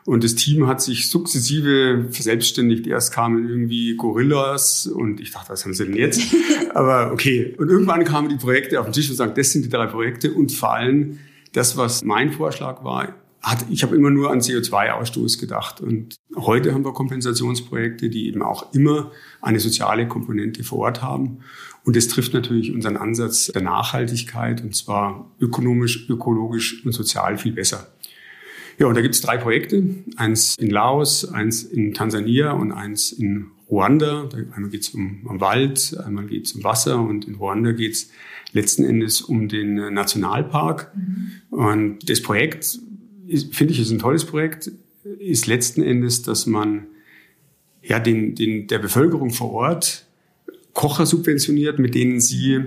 Und 0.09 0.25
das 0.25 0.37
Team 0.37 0.67
hat 0.67 0.81
sich 0.81 1.11
sukzessive 1.11 2.07
verselbstständigt. 2.11 2.87
Erst 2.87 3.13
kamen 3.13 3.47
irgendwie 3.47 3.95
Gorillas 3.95 4.87
und 4.87 5.21
ich 5.21 5.33
dachte, 5.33 5.51
was 5.51 5.67
haben 5.67 5.75
sie 5.75 5.85
denn 5.85 5.97
jetzt? 5.97 6.23
Aber 6.75 7.13
okay. 7.13 7.55
Und 7.59 7.69
irgendwann 7.69 8.05
kamen 8.05 8.31
die 8.31 8.37
Projekte 8.37 8.81
auf 8.81 8.87
den 8.87 8.95
Tisch 8.95 9.11
und 9.11 9.17
sagen, 9.17 9.35
das 9.37 9.53
sind 9.53 9.67
die 9.67 9.69
drei 9.69 9.85
Projekte 9.85 10.33
und 10.33 10.51
vor 10.51 10.73
allem 10.73 11.19
das, 11.53 11.77
was 11.77 12.05
mein 12.05 12.33
Vorschlag 12.33 12.83
war, 12.85 13.17
hat, 13.43 13.67
ich 13.69 13.83
habe 13.83 13.97
immer 13.97 14.09
nur 14.09 14.31
an 14.31 14.41
CO2-Ausstoß 14.41 15.39
gedacht. 15.39 15.83
Und 15.83 16.17
heute 16.37 16.73
haben 16.73 16.87
wir 16.87 16.95
Kompensationsprojekte, 16.95 18.09
die 18.09 18.29
eben 18.29 18.41
auch 18.41 18.73
immer 18.73 19.13
eine 19.43 19.61
soziale 19.61 20.09
Komponente 20.09 20.65
vor 20.65 20.79
Ort 20.79 21.03
haben. 21.03 21.41
Und 21.85 21.97
das 21.97 22.09
trifft 22.09 22.33
natürlich 22.33 22.73
unseren 22.73 22.97
Ansatz 22.97 23.49
der 23.49 23.61
Nachhaltigkeit, 23.61 24.63
und 24.63 24.75
zwar 24.75 25.31
ökonomisch, 25.39 26.09
ökologisch 26.09 26.83
und 26.87 26.93
sozial 26.93 27.37
viel 27.37 27.53
besser. 27.53 27.89
Ja, 28.79 28.87
und 28.87 28.97
da 28.97 29.01
gibt 29.01 29.15
es 29.15 29.21
drei 29.21 29.37
Projekte. 29.37 29.83
Eins 30.17 30.55
in 30.59 30.71
Laos, 30.71 31.25
eins 31.25 31.65
in 31.65 31.95
Tansania 31.95 32.53
und 32.53 32.73
eins 32.73 33.13
in 33.13 33.47
Ruanda. 33.69 34.29
Einmal 34.55 34.71
geht 34.71 34.83
es 34.83 34.91
um, 34.91 35.21
um 35.25 35.41
Wald, 35.41 35.97
einmal 36.05 36.27
geht 36.27 36.47
es 36.47 36.53
um 36.53 36.65
Wasser 36.65 37.01
und 37.01 37.27
in 37.27 37.35
Ruanda 37.35 37.73
geht 37.73 37.93
es 37.93 38.11
letzten 38.53 38.85
Endes 38.85 39.21
um 39.21 39.49
den 39.49 39.93
Nationalpark. 39.93 40.93
Mhm. 40.95 41.33
Und 41.51 42.11
das 42.11 42.23
Projekt, 42.23 42.79
finde 43.53 43.73
ich, 43.73 43.81
ist 43.81 43.91
ein 43.91 43.99
tolles 43.99 44.25
Projekt, 44.25 44.71
ist 45.19 45.47
letzten 45.47 45.83
Endes, 45.83 46.23
dass 46.23 46.47
man 46.47 46.87
ja, 47.83 47.99
den, 47.99 48.35
den, 48.35 48.67
der 48.67 48.79
Bevölkerung 48.79 49.31
vor 49.31 49.53
Ort 49.53 50.07
Kocher 50.73 51.07
subventioniert, 51.07 51.79
mit 51.79 51.95
denen 51.95 52.21
sie 52.21 52.61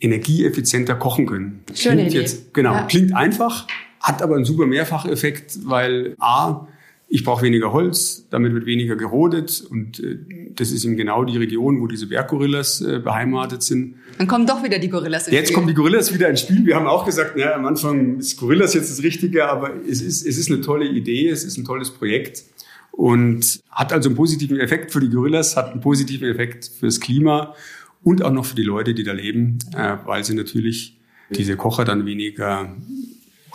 energieeffizienter 0.00 0.96
kochen 0.96 1.26
können. 1.26 1.60
Schöne 1.74 1.96
klingt 1.96 2.10
Idee. 2.10 2.20
Jetzt, 2.20 2.54
genau, 2.54 2.72
ja. 2.72 2.86
klingt 2.86 3.14
einfach, 3.14 3.68
hat 4.02 4.22
aber 4.22 4.36
einen 4.36 4.44
super 4.44 4.66
Mehrfacheffekt, 4.66 5.60
weil 5.64 6.14
A, 6.18 6.66
ich 7.08 7.24
brauche 7.24 7.42
weniger 7.42 7.72
Holz, 7.74 8.26
damit 8.30 8.54
wird 8.54 8.64
weniger 8.64 8.96
gerodet 8.96 9.62
und 9.68 10.00
äh, 10.00 10.18
das 10.56 10.72
ist 10.72 10.84
eben 10.84 10.96
genau 10.96 11.24
die 11.24 11.36
Region, 11.36 11.80
wo 11.80 11.86
diese 11.86 12.06
Berggorillas 12.06 12.80
äh, 12.80 13.00
beheimatet 13.00 13.62
sind. 13.62 13.96
Dann 14.16 14.26
kommen 14.26 14.46
doch 14.46 14.64
wieder 14.64 14.78
die 14.78 14.88
Gorillas 14.88 15.26
ins 15.28 15.34
Jetzt 15.34 15.46
Spiel. 15.48 15.54
kommen 15.54 15.68
die 15.68 15.74
Gorillas 15.74 16.14
wieder 16.14 16.30
ins 16.30 16.40
Spiel. 16.40 16.64
Wir 16.64 16.74
haben 16.74 16.86
auch 16.86 17.04
gesagt, 17.04 17.34
na, 17.36 17.52
am 17.52 17.66
Anfang 17.66 18.18
ist 18.18 18.38
Gorillas 18.38 18.72
jetzt 18.72 18.90
das 18.90 19.02
Richtige, 19.02 19.46
aber 19.48 19.72
es 19.86 20.00
ist, 20.00 20.26
es 20.26 20.38
ist 20.38 20.50
eine 20.50 20.62
tolle 20.62 20.86
Idee, 20.88 21.28
es 21.28 21.44
ist 21.44 21.58
ein 21.58 21.64
tolles 21.66 21.90
Projekt 21.90 22.44
und 22.92 23.60
hat 23.70 23.92
also 23.92 24.08
einen 24.08 24.16
positiven 24.16 24.58
Effekt 24.58 24.90
für 24.90 25.00
die 25.00 25.10
Gorillas, 25.10 25.56
hat 25.56 25.72
einen 25.72 25.80
positiven 25.82 26.28
Effekt 26.28 26.70
fürs 26.80 26.98
Klima 26.98 27.54
und 28.02 28.24
auch 28.24 28.32
noch 28.32 28.46
für 28.46 28.56
die 28.56 28.62
Leute, 28.62 28.94
die 28.94 29.04
da 29.04 29.12
leben, 29.12 29.58
äh, 29.76 29.96
weil 30.06 30.24
sie 30.24 30.34
natürlich 30.34 30.98
diese 31.30 31.56
Kocher 31.56 31.84
dann 31.84 32.06
weniger 32.06 32.74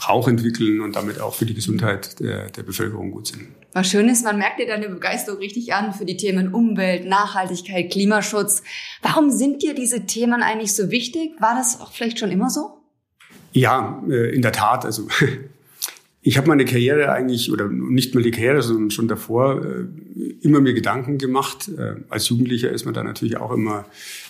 Rauch 0.07 0.27
entwickeln 0.27 0.81
und 0.81 0.95
damit 0.95 1.19
auch 1.19 1.33
für 1.33 1.45
die 1.45 1.53
Gesundheit 1.53 2.19
der, 2.19 2.49
der 2.49 2.63
Bevölkerung 2.63 3.11
gut 3.11 3.27
sind. 3.27 3.47
Was 3.73 3.89
schön 3.89 4.09
ist, 4.09 4.23
man 4.23 4.37
merkt 4.37 4.59
dir 4.59 4.67
deine 4.67 4.89
Begeisterung 4.89 5.39
richtig 5.39 5.73
an 5.73 5.93
für 5.93 6.05
die 6.05 6.17
Themen 6.17 6.53
Umwelt, 6.53 7.05
Nachhaltigkeit, 7.05 7.91
Klimaschutz. 7.91 8.63
Warum 9.01 9.31
sind 9.31 9.61
dir 9.61 9.73
diese 9.73 10.05
Themen 10.05 10.41
eigentlich 10.41 10.75
so 10.75 10.89
wichtig? 10.91 11.31
War 11.39 11.55
das 11.55 11.81
auch 11.81 11.91
vielleicht 11.91 12.19
schon 12.19 12.31
immer 12.31 12.49
so? 12.49 12.77
Ja, 13.51 14.03
äh, 14.09 14.33
in 14.35 14.41
der 14.41 14.51
Tat. 14.51 14.85
Also 14.85 15.07
Ich 16.27 16.37
habe 16.37 16.49
meine 16.49 16.65
Karriere 16.65 17.13
eigentlich, 17.13 17.53
oder 17.53 17.69
nicht 17.69 18.13
mal 18.13 18.21
die 18.21 18.31
Karriere, 18.31 18.61
sondern 18.61 18.91
schon 18.91 19.07
davor, 19.07 19.63
äh, 19.63 19.85
immer 20.41 20.59
mir 20.59 20.73
Gedanken 20.73 21.17
gemacht. 21.17 21.69
Äh, 21.69 22.01
als 22.09 22.27
Jugendlicher 22.27 22.69
ist 22.69 22.83
man 22.83 22.93
da 22.93 23.01
natürlich 23.01 23.37
auch 23.37 23.53
immer 23.53 23.85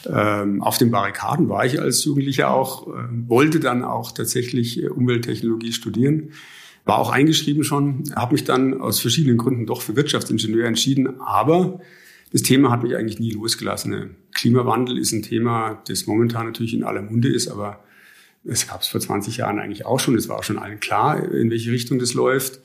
ähm, 0.05 0.61
auf 0.61 0.77
den 0.77 0.91
Barrikaden, 0.91 1.49
war 1.49 1.65
ich 1.65 1.81
als 1.81 2.05
Jugendlicher 2.05 2.51
auch, 2.51 2.87
äh, 2.87 3.07
wollte 3.25 3.59
dann 3.59 3.83
auch 3.83 4.11
tatsächlich 4.11 4.87
Umwelttechnologie 4.87 5.73
studieren. 5.73 6.33
War 6.85 6.99
auch 6.99 7.09
eingeschrieben 7.09 7.63
schon, 7.63 8.03
habe 8.15 8.33
mich 8.33 8.43
dann 8.43 8.79
aus 8.79 8.99
verschiedenen 8.99 9.37
Gründen 9.37 9.65
doch 9.65 9.81
für 9.81 9.95
Wirtschaftsingenieur 9.95 10.67
entschieden. 10.67 11.19
Aber 11.19 11.79
das 12.31 12.43
Thema 12.43 12.69
hat 12.69 12.83
mich 12.83 12.95
eigentlich 12.95 13.19
nie 13.19 13.31
losgelassen. 13.31 14.17
Klimawandel 14.35 14.99
ist 14.99 15.13
ein 15.13 15.23
Thema, 15.23 15.81
das 15.87 16.05
momentan 16.05 16.45
natürlich 16.45 16.75
in 16.75 16.83
aller 16.83 17.01
Munde 17.01 17.29
ist, 17.29 17.47
aber 17.47 17.79
es 18.47 18.67
gab 18.67 18.81
es 18.81 18.87
vor 18.87 18.99
20 18.99 19.37
Jahren 19.37 19.59
eigentlich 19.59 19.85
auch 19.85 19.99
schon. 19.99 20.15
Es 20.15 20.29
war 20.29 20.37
auch 20.37 20.43
schon 20.43 20.57
allen 20.57 20.79
klar, 20.79 21.23
in 21.31 21.49
welche 21.49 21.71
Richtung 21.71 21.99
das 21.99 22.13
läuft. 22.13 22.59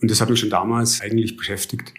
Und 0.00 0.10
das 0.10 0.20
hat 0.20 0.30
mich 0.30 0.40
schon 0.40 0.50
damals 0.50 1.00
eigentlich 1.00 1.36
beschäftigt. 1.36 1.92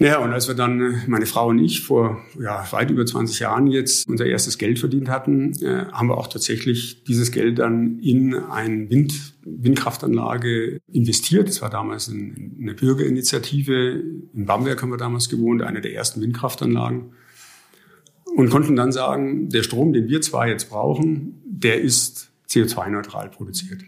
Naja, 0.00 0.18
und 0.18 0.32
als 0.32 0.46
wir 0.46 0.54
dann, 0.54 1.02
meine 1.08 1.26
Frau 1.26 1.48
und 1.48 1.58
ich, 1.58 1.82
vor 1.82 2.22
ja, 2.38 2.64
weit 2.70 2.90
über 2.90 3.04
20 3.04 3.40
Jahren 3.40 3.66
jetzt 3.66 4.08
unser 4.08 4.26
erstes 4.26 4.56
Geld 4.56 4.78
verdient 4.78 5.08
hatten, 5.08 5.52
äh, 5.60 5.86
haben 5.90 6.08
wir 6.08 6.18
auch 6.18 6.28
tatsächlich 6.28 7.02
dieses 7.04 7.32
Geld 7.32 7.58
dann 7.58 7.98
in 7.98 8.34
eine 8.34 8.88
Wind, 8.90 9.34
Windkraftanlage 9.44 10.78
investiert. 10.92 11.48
Das 11.48 11.62
war 11.62 11.70
damals 11.70 12.08
eine 12.08 12.74
Bürgerinitiative. 12.74 14.02
In 14.34 14.46
Bamberg 14.46 14.80
haben 14.82 14.90
wir 14.90 14.98
damals 14.98 15.28
gewohnt, 15.28 15.62
eine 15.62 15.80
der 15.80 15.94
ersten 15.94 16.20
Windkraftanlagen 16.20 17.12
und 18.36 18.50
konnten 18.50 18.76
dann 18.76 18.92
sagen, 18.92 19.48
der 19.48 19.62
Strom, 19.62 19.92
den 19.92 20.08
wir 20.08 20.20
zwar 20.20 20.48
jetzt 20.48 20.70
brauchen, 20.70 21.40
der 21.44 21.80
ist 21.80 22.30
CO2-neutral 22.48 23.30
produziert. 23.30 23.82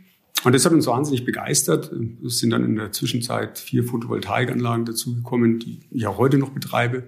Und 0.44 0.54
das 0.54 0.64
hat 0.64 0.72
uns 0.72 0.86
wahnsinnig 0.86 1.24
begeistert. 1.24 1.92
Es 2.24 2.38
sind 2.38 2.50
dann 2.50 2.64
in 2.64 2.76
der 2.76 2.92
Zwischenzeit 2.92 3.58
vier 3.58 3.84
Photovoltaikanlagen 3.84 4.86
dazugekommen, 4.86 5.58
die 5.58 5.80
ich 5.90 6.06
auch 6.06 6.18
heute 6.18 6.38
noch 6.38 6.50
betreibe. 6.50 7.04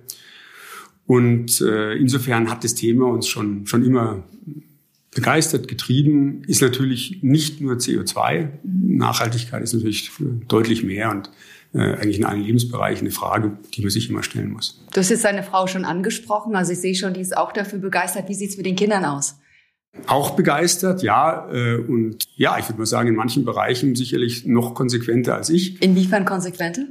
Und 1.06 1.60
äh, 1.60 1.94
insofern 1.94 2.50
hat 2.50 2.62
das 2.62 2.74
Thema 2.74 3.06
uns 3.06 3.26
schon, 3.26 3.66
schon 3.66 3.84
immer 3.84 4.24
begeistert, 5.14 5.68
getrieben. 5.68 6.42
Ist 6.46 6.62
natürlich 6.62 7.22
nicht 7.22 7.60
nur 7.60 7.74
CO2. 7.74 8.48
Nachhaltigkeit 8.62 9.62
ist 9.62 9.74
natürlich 9.74 10.10
deutlich 10.48 10.84
mehr 10.84 11.10
und 11.10 11.30
eigentlich 11.74 12.18
in 12.18 12.24
allen 12.24 12.42
Lebensbereichen 12.42 13.06
eine 13.06 13.14
Frage, 13.14 13.56
die 13.74 13.80
man 13.80 13.90
sich 13.90 14.10
immer 14.10 14.22
stellen 14.22 14.50
muss. 14.50 14.84
Du 14.92 15.00
hast 15.00 15.10
jetzt 15.10 15.24
deine 15.24 15.42
Frau 15.42 15.66
schon 15.66 15.84
angesprochen. 15.84 16.54
Also 16.54 16.72
ich 16.72 16.80
sehe 16.80 16.94
schon, 16.94 17.14
die 17.14 17.20
ist 17.20 17.36
auch 17.36 17.52
dafür 17.52 17.78
begeistert. 17.78 18.28
Wie 18.28 18.34
sieht's 18.34 18.56
mit 18.56 18.66
den 18.66 18.76
Kindern 18.76 19.04
aus? 19.04 19.36
Auch 20.06 20.30
begeistert, 20.30 21.02
ja. 21.02 21.50
Äh, 21.52 21.76
und 21.76 22.24
ja, 22.36 22.58
ich 22.58 22.68
würde 22.68 22.78
mal 22.78 22.86
sagen, 22.86 23.08
in 23.08 23.14
manchen 23.14 23.44
Bereichen 23.44 23.94
sicherlich 23.94 24.46
noch 24.46 24.74
konsequenter 24.74 25.34
als 25.34 25.50
ich. 25.50 25.82
Inwiefern 25.82 26.24
konsequenter? 26.24 26.86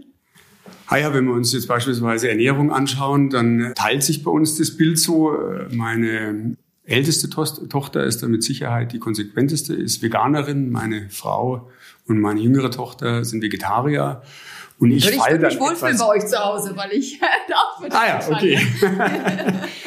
Ah 0.88 0.98
ja, 0.98 1.14
wenn 1.14 1.26
wir 1.26 1.34
uns 1.34 1.54
jetzt 1.54 1.68
beispielsweise 1.68 2.30
Ernährung 2.30 2.72
anschauen, 2.72 3.30
dann 3.30 3.74
teilt 3.76 4.04
sich 4.04 4.24
bei 4.24 4.32
uns 4.32 4.58
das 4.58 4.78
Bild 4.78 5.00
so. 5.00 5.34
Äh, 5.34 5.74
meine 5.74 6.58
älteste 6.84 7.30
Tochter 7.30 8.04
ist 8.04 8.22
da 8.22 8.28
mit 8.28 8.44
Sicherheit 8.44 8.92
die 8.92 9.00
konsequenteste, 9.00 9.74
ist 9.74 10.02
Veganerin. 10.02 10.70
Meine 10.72 11.10
Frau 11.10 11.70
und 12.08 12.20
meine 12.20 12.42
jüngere 12.42 12.72
Tochter 12.72 13.24
sind 13.26 13.42
Vegetarier. 13.42 14.22
Und 14.82 14.90
ich 14.90 15.06
Würde 15.06 15.18
fall 15.18 15.36
ich 15.36 15.42
mich 15.42 15.60
wohlfühlen 15.60 15.96
bei 15.96 16.08
euch 16.08 16.26
zu 16.26 16.44
Hause, 16.44 16.76
weil 16.76 16.92
ich 16.94 17.20
auch 17.54 17.80
mit 17.80 17.94
Ah 17.94 18.08
ja, 18.08 18.32
okay. 18.32 18.58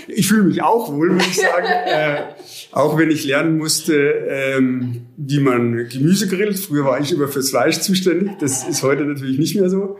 ich 0.06 0.28
fühle 0.28 0.44
mich 0.44 0.62
auch 0.62 0.92
wohl, 0.92 1.10
muss 1.10 1.26
ich 1.26 1.36
sagen. 1.36 1.66
äh, 1.66 2.22
auch 2.70 2.96
wenn 2.96 3.10
ich 3.10 3.24
lernen 3.24 3.58
musste, 3.58 3.92
ähm, 4.28 5.06
wie 5.16 5.40
man 5.40 5.88
Gemüse 5.88 6.28
grillt. 6.28 6.56
Früher 6.60 6.84
war 6.84 7.00
ich 7.00 7.10
immer 7.10 7.26
fürs 7.26 7.50
Fleisch 7.50 7.80
zuständig. 7.80 8.38
Das 8.38 8.68
ist 8.68 8.84
heute 8.84 9.04
natürlich 9.04 9.36
nicht 9.36 9.56
mehr 9.56 9.68
so. 9.68 9.98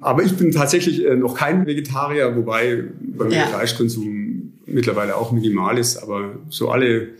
Aber 0.00 0.24
ich 0.24 0.36
bin 0.36 0.50
tatsächlich 0.50 1.06
äh, 1.06 1.14
noch 1.14 1.36
kein 1.36 1.64
Vegetarier, 1.64 2.34
wobei 2.34 2.82
bei 3.00 3.26
mir 3.26 3.36
ja. 3.36 3.46
Fleischkonsum 3.46 4.52
mittlerweile 4.66 5.14
auch 5.14 5.30
minimal 5.30 5.78
ist. 5.78 5.98
Aber 5.98 6.34
so 6.48 6.70
alle 6.70 7.10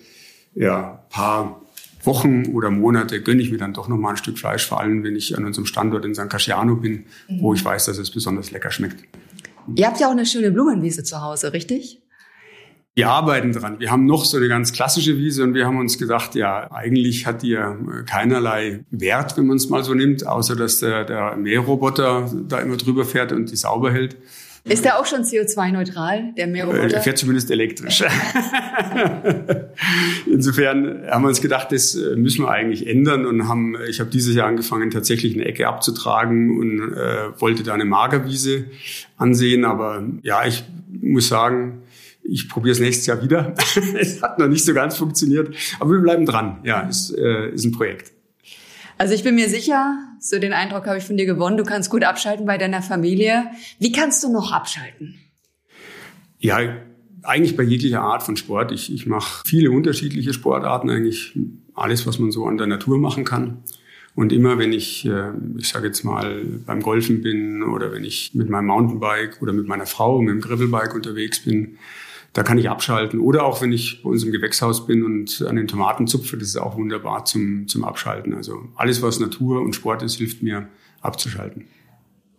ja, 0.56 1.04
paar 1.10 1.63
Wochen 2.06 2.46
oder 2.46 2.70
Monate 2.70 3.22
gönne 3.22 3.42
ich 3.42 3.50
mir 3.50 3.58
dann 3.58 3.72
doch 3.72 3.88
noch 3.88 3.96
mal 3.96 4.10
ein 4.10 4.16
Stück 4.16 4.38
Fleisch, 4.38 4.66
vor 4.66 4.80
allem 4.80 5.04
wenn 5.04 5.16
ich 5.16 5.36
an 5.36 5.44
unserem 5.44 5.66
Standort 5.66 6.04
in 6.04 6.14
San 6.14 6.28
Casciano 6.28 6.76
bin, 6.76 7.04
mhm. 7.28 7.40
wo 7.40 7.54
ich 7.54 7.64
weiß, 7.64 7.86
dass 7.86 7.98
es 7.98 8.10
besonders 8.10 8.50
lecker 8.50 8.70
schmeckt. 8.70 9.04
Ihr 9.74 9.86
habt 9.86 10.00
ja 10.00 10.08
auch 10.08 10.12
eine 10.12 10.26
schöne 10.26 10.50
Blumenwiese 10.50 11.04
zu 11.04 11.20
Hause, 11.22 11.52
richtig? 11.52 12.00
Wir 12.96 13.08
arbeiten 13.08 13.52
dran. 13.52 13.80
Wir 13.80 13.90
haben 13.90 14.06
noch 14.06 14.24
so 14.24 14.36
eine 14.36 14.46
ganz 14.46 14.72
klassische 14.72 15.18
Wiese 15.18 15.42
und 15.42 15.54
wir 15.54 15.66
haben 15.66 15.78
uns 15.78 15.98
gedacht, 15.98 16.36
ja, 16.36 16.70
eigentlich 16.70 17.26
hat 17.26 17.42
die 17.42 17.48
ja 17.48 17.76
keinerlei 18.06 18.84
Wert, 18.90 19.36
wenn 19.36 19.46
man 19.46 19.56
es 19.56 19.68
mal 19.68 19.82
so 19.82 19.94
nimmt, 19.94 20.24
außer 20.24 20.54
dass 20.54 20.78
der, 20.78 21.04
der 21.04 21.36
Mähroboter 21.36 22.30
da 22.46 22.60
immer 22.60 22.76
drüber 22.76 23.04
fährt 23.04 23.32
und 23.32 23.50
die 23.50 23.56
sauber 23.56 23.92
hält. 23.92 24.16
Ist 24.66 24.84
der 24.84 24.98
auch 24.98 25.04
schon 25.04 25.24
CO2-neutral, 25.24 26.32
der 26.38 26.46
Mähroboter? 26.46 26.88
Der 26.88 27.02
fährt 27.02 27.18
zumindest 27.18 27.50
elektrisch. 27.50 28.02
Insofern 30.26 31.02
haben 31.06 31.22
wir 31.22 31.28
uns 31.28 31.42
gedacht, 31.42 31.70
das 31.70 31.94
äh, 31.94 32.16
müssen 32.16 32.44
wir 32.44 32.50
eigentlich 32.50 32.86
ändern 32.86 33.26
und 33.26 33.46
haben, 33.46 33.76
ich 33.90 34.00
habe 34.00 34.08
dieses 34.08 34.34
Jahr 34.34 34.46
angefangen, 34.46 34.90
tatsächlich 34.90 35.34
eine 35.34 35.44
Ecke 35.44 35.68
abzutragen 35.68 36.58
und 36.58 36.94
äh, 36.94 37.38
wollte 37.38 37.62
da 37.62 37.74
eine 37.74 37.84
Magerwiese 37.84 38.64
ansehen. 39.18 39.66
Aber 39.66 40.02
ja, 40.22 40.46
ich 40.46 40.64
muss 40.88 41.28
sagen, 41.28 41.82
ich 42.22 42.48
probiere 42.48 42.72
es 42.72 42.80
nächstes 42.80 43.04
Jahr 43.04 43.22
wieder. 43.22 43.54
es 43.98 44.22
hat 44.22 44.38
noch 44.38 44.48
nicht 44.48 44.64
so 44.64 44.72
ganz 44.72 44.96
funktioniert, 44.96 45.54
aber 45.78 45.92
wir 45.92 46.00
bleiben 46.00 46.24
dran. 46.24 46.60
Ja, 46.64 46.88
ist, 46.88 47.10
äh, 47.10 47.50
ist 47.50 47.66
ein 47.66 47.72
Projekt. 47.72 48.14
Also 48.96 49.12
ich 49.12 49.24
bin 49.24 49.34
mir 49.34 49.50
sicher, 49.50 49.98
so 50.24 50.38
den 50.38 50.54
Eindruck 50.54 50.86
habe 50.86 50.96
ich 50.96 51.04
von 51.04 51.18
dir 51.18 51.26
gewonnen, 51.26 51.58
du 51.58 51.64
kannst 51.64 51.90
gut 51.90 52.02
abschalten 52.02 52.46
bei 52.46 52.56
deiner 52.56 52.80
Familie. 52.80 53.44
Wie 53.78 53.92
kannst 53.92 54.24
du 54.24 54.32
noch 54.32 54.52
abschalten? 54.52 55.16
Ja, 56.38 56.60
eigentlich 57.22 57.56
bei 57.56 57.62
jeglicher 57.62 58.00
Art 58.00 58.22
von 58.22 58.36
Sport. 58.36 58.72
Ich, 58.72 58.92
ich 58.92 59.06
mache 59.06 59.42
viele 59.46 59.70
unterschiedliche 59.70 60.32
Sportarten, 60.32 60.88
eigentlich 60.88 61.38
alles, 61.74 62.06
was 62.06 62.18
man 62.18 62.30
so 62.30 62.46
an 62.46 62.56
der 62.56 62.66
Natur 62.66 62.96
machen 62.96 63.24
kann. 63.24 63.64
Und 64.14 64.32
immer 64.32 64.58
wenn 64.58 64.72
ich, 64.72 65.04
äh, 65.04 65.32
ich 65.58 65.68
sage 65.68 65.88
jetzt 65.88 66.04
mal, 66.04 66.42
beim 66.64 66.80
Golfen 66.80 67.20
bin 67.20 67.62
oder 67.62 67.92
wenn 67.92 68.04
ich 68.04 68.34
mit 68.34 68.48
meinem 68.48 68.66
Mountainbike 68.66 69.42
oder 69.42 69.52
mit 69.52 69.66
meiner 69.66 69.86
Frau 69.86 70.22
mit 70.22 70.30
dem 70.30 70.40
Gravelbike 70.40 70.94
unterwegs 70.94 71.40
bin, 71.40 71.76
da 72.34 72.42
kann 72.42 72.58
ich 72.58 72.68
abschalten. 72.68 73.20
Oder 73.20 73.44
auch 73.44 73.62
wenn 73.62 73.72
ich 73.72 74.02
bei 74.02 74.10
uns 74.10 74.24
im 74.24 74.32
Gewächshaus 74.32 74.86
bin 74.86 75.04
und 75.04 75.42
an 75.48 75.56
den 75.56 75.68
Tomaten 75.68 76.06
zupfe, 76.06 76.36
das 76.36 76.48
ist 76.48 76.56
auch 76.56 76.76
wunderbar 76.76 77.24
zum, 77.24 77.66
zum 77.68 77.84
Abschalten. 77.84 78.34
Also 78.34 78.68
alles, 78.74 79.00
was 79.00 79.20
Natur 79.20 79.62
und 79.62 79.74
Sport 79.74 80.02
ist, 80.02 80.16
hilft 80.16 80.42
mir 80.42 80.68
abzuschalten. 81.00 81.66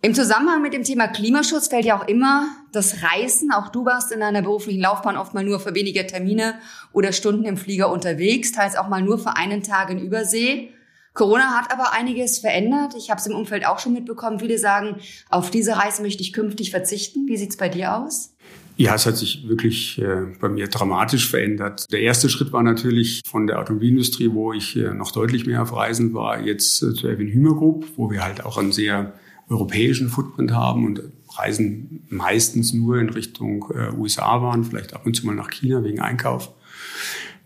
Im 0.02 0.14
Zusammenhang 0.14 0.60
mit 0.60 0.74
dem 0.74 0.84
Thema 0.84 1.08
Klimaschutz 1.08 1.68
fällt 1.68 1.86
ja 1.86 1.98
auch 1.98 2.06
immer 2.06 2.46
das 2.72 3.02
Reisen. 3.02 3.50
Auch 3.50 3.70
du 3.70 3.86
warst 3.86 4.12
in 4.12 4.20
deiner 4.20 4.42
beruflichen 4.42 4.80
Laufbahn 4.80 5.16
oft 5.16 5.32
mal 5.32 5.42
nur 5.42 5.58
für 5.60 5.74
wenige 5.74 6.06
Termine 6.06 6.56
oder 6.92 7.12
Stunden 7.12 7.44
im 7.44 7.56
Flieger 7.56 7.90
unterwegs, 7.90 8.52
teils 8.52 8.76
auch 8.76 8.88
mal 8.88 9.02
nur 9.02 9.18
für 9.18 9.36
einen 9.36 9.62
Tag 9.62 9.90
in 9.90 9.98
Übersee. 9.98 10.68
Corona 11.14 11.58
hat 11.58 11.72
aber 11.72 11.94
einiges 11.94 12.38
verändert. 12.38 12.94
Ich 12.96 13.10
habe 13.10 13.18
es 13.18 13.26
im 13.26 13.34
Umfeld 13.34 13.66
auch 13.66 13.78
schon 13.78 13.94
mitbekommen. 13.94 14.38
Viele 14.38 14.58
sagen, 14.58 15.00
auf 15.30 15.50
diese 15.50 15.78
Reise 15.78 16.02
möchte 16.02 16.22
ich 16.22 16.34
künftig 16.34 16.70
verzichten. 16.70 17.26
Wie 17.26 17.38
sieht's 17.38 17.56
bei 17.56 17.70
dir 17.70 17.96
aus? 17.96 18.35
Ja, 18.78 18.94
es 18.94 19.06
hat 19.06 19.16
sich 19.16 19.48
wirklich 19.48 19.98
äh, 19.98 20.26
bei 20.38 20.50
mir 20.50 20.68
dramatisch 20.68 21.30
verändert. 21.30 21.90
Der 21.90 22.00
erste 22.00 22.28
Schritt 22.28 22.52
war 22.52 22.62
natürlich 22.62 23.22
von 23.26 23.46
der 23.46 23.58
Automobilindustrie, 23.58 24.30
wo 24.32 24.52
ich 24.52 24.76
äh, 24.76 24.92
noch 24.92 25.12
deutlich 25.12 25.46
mehr 25.46 25.62
auf 25.62 25.74
Reisen 25.74 26.12
war, 26.12 26.42
jetzt 26.42 26.82
äh, 26.82 26.92
zur 26.92 27.08
Erwin 27.08 27.28
Hümer 27.28 27.54
Group, 27.54 27.86
wo 27.96 28.10
wir 28.10 28.22
halt 28.22 28.44
auch 28.44 28.58
einen 28.58 28.72
sehr 28.72 29.14
europäischen 29.48 30.10
Footprint 30.10 30.52
haben 30.52 30.84
und 30.84 31.02
reisen 31.38 32.04
meistens 32.10 32.74
nur 32.74 32.98
in 32.98 33.08
Richtung 33.08 33.72
äh, 33.74 33.96
USA 33.96 34.42
waren, 34.42 34.64
vielleicht 34.64 34.92
ab 34.92 35.06
und 35.06 35.14
zu 35.14 35.24
mal 35.24 35.34
nach 35.34 35.50
China 35.50 35.82
wegen 35.82 36.00
Einkauf. 36.00 36.52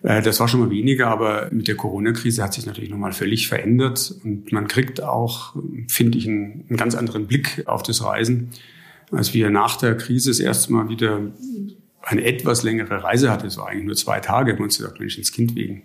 Äh, 0.02 0.22
das 0.22 0.40
war 0.40 0.48
schon 0.48 0.58
mal 0.58 0.70
weniger, 0.70 1.06
aber 1.08 1.48
mit 1.52 1.68
der 1.68 1.76
Corona-Krise 1.76 2.42
hat 2.42 2.54
sich 2.54 2.66
natürlich 2.66 2.90
nochmal 2.90 3.12
völlig 3.12 3.46
verändert 3.46 4.16
und 4.24 4.50
man 4.50 4.66
kriegt 4.66 5.00
auch, 5.00 5.54
finde 5.86 6.18
ich, 6.18 6.26
einen, 6.26 6.64
einen 6.68 6.76
ganz 6.76 6.96
anderen 6.96 7.28
Blick 7.28 7.62
auf 7.66 7.84
das 7.84 8.02
Reisen 8.02 8.50
als 9.10 9.34
wir 9.34 9.50
nach 9.50 9.76
der 9.76 9.96
Krise 9.96 10.30
das 10.30 10.40
erste 10.40 10.72
Mal 10.72 10.88
wieder 10.88 11.20
eine 12.02 12.24
etwas 12.24 12.62
längere 12.62 13.02
Reise 13.02 13.30
hatten, 13.30 13.46
es 13.46 13.58
war 13.58 13.68
eigentlich 13.68 13.86
nur 13.86 13.96
zwei 13.96 14.20
Tage, 14.20 14.52
haben 14.52 14.62
uns 14.62 14.78
gesagt, 14.78 15.00
Mensch, 15.00 15.18
ins 15.18 15.32
Kind 15.32 15.54
wegen 15.54 15.82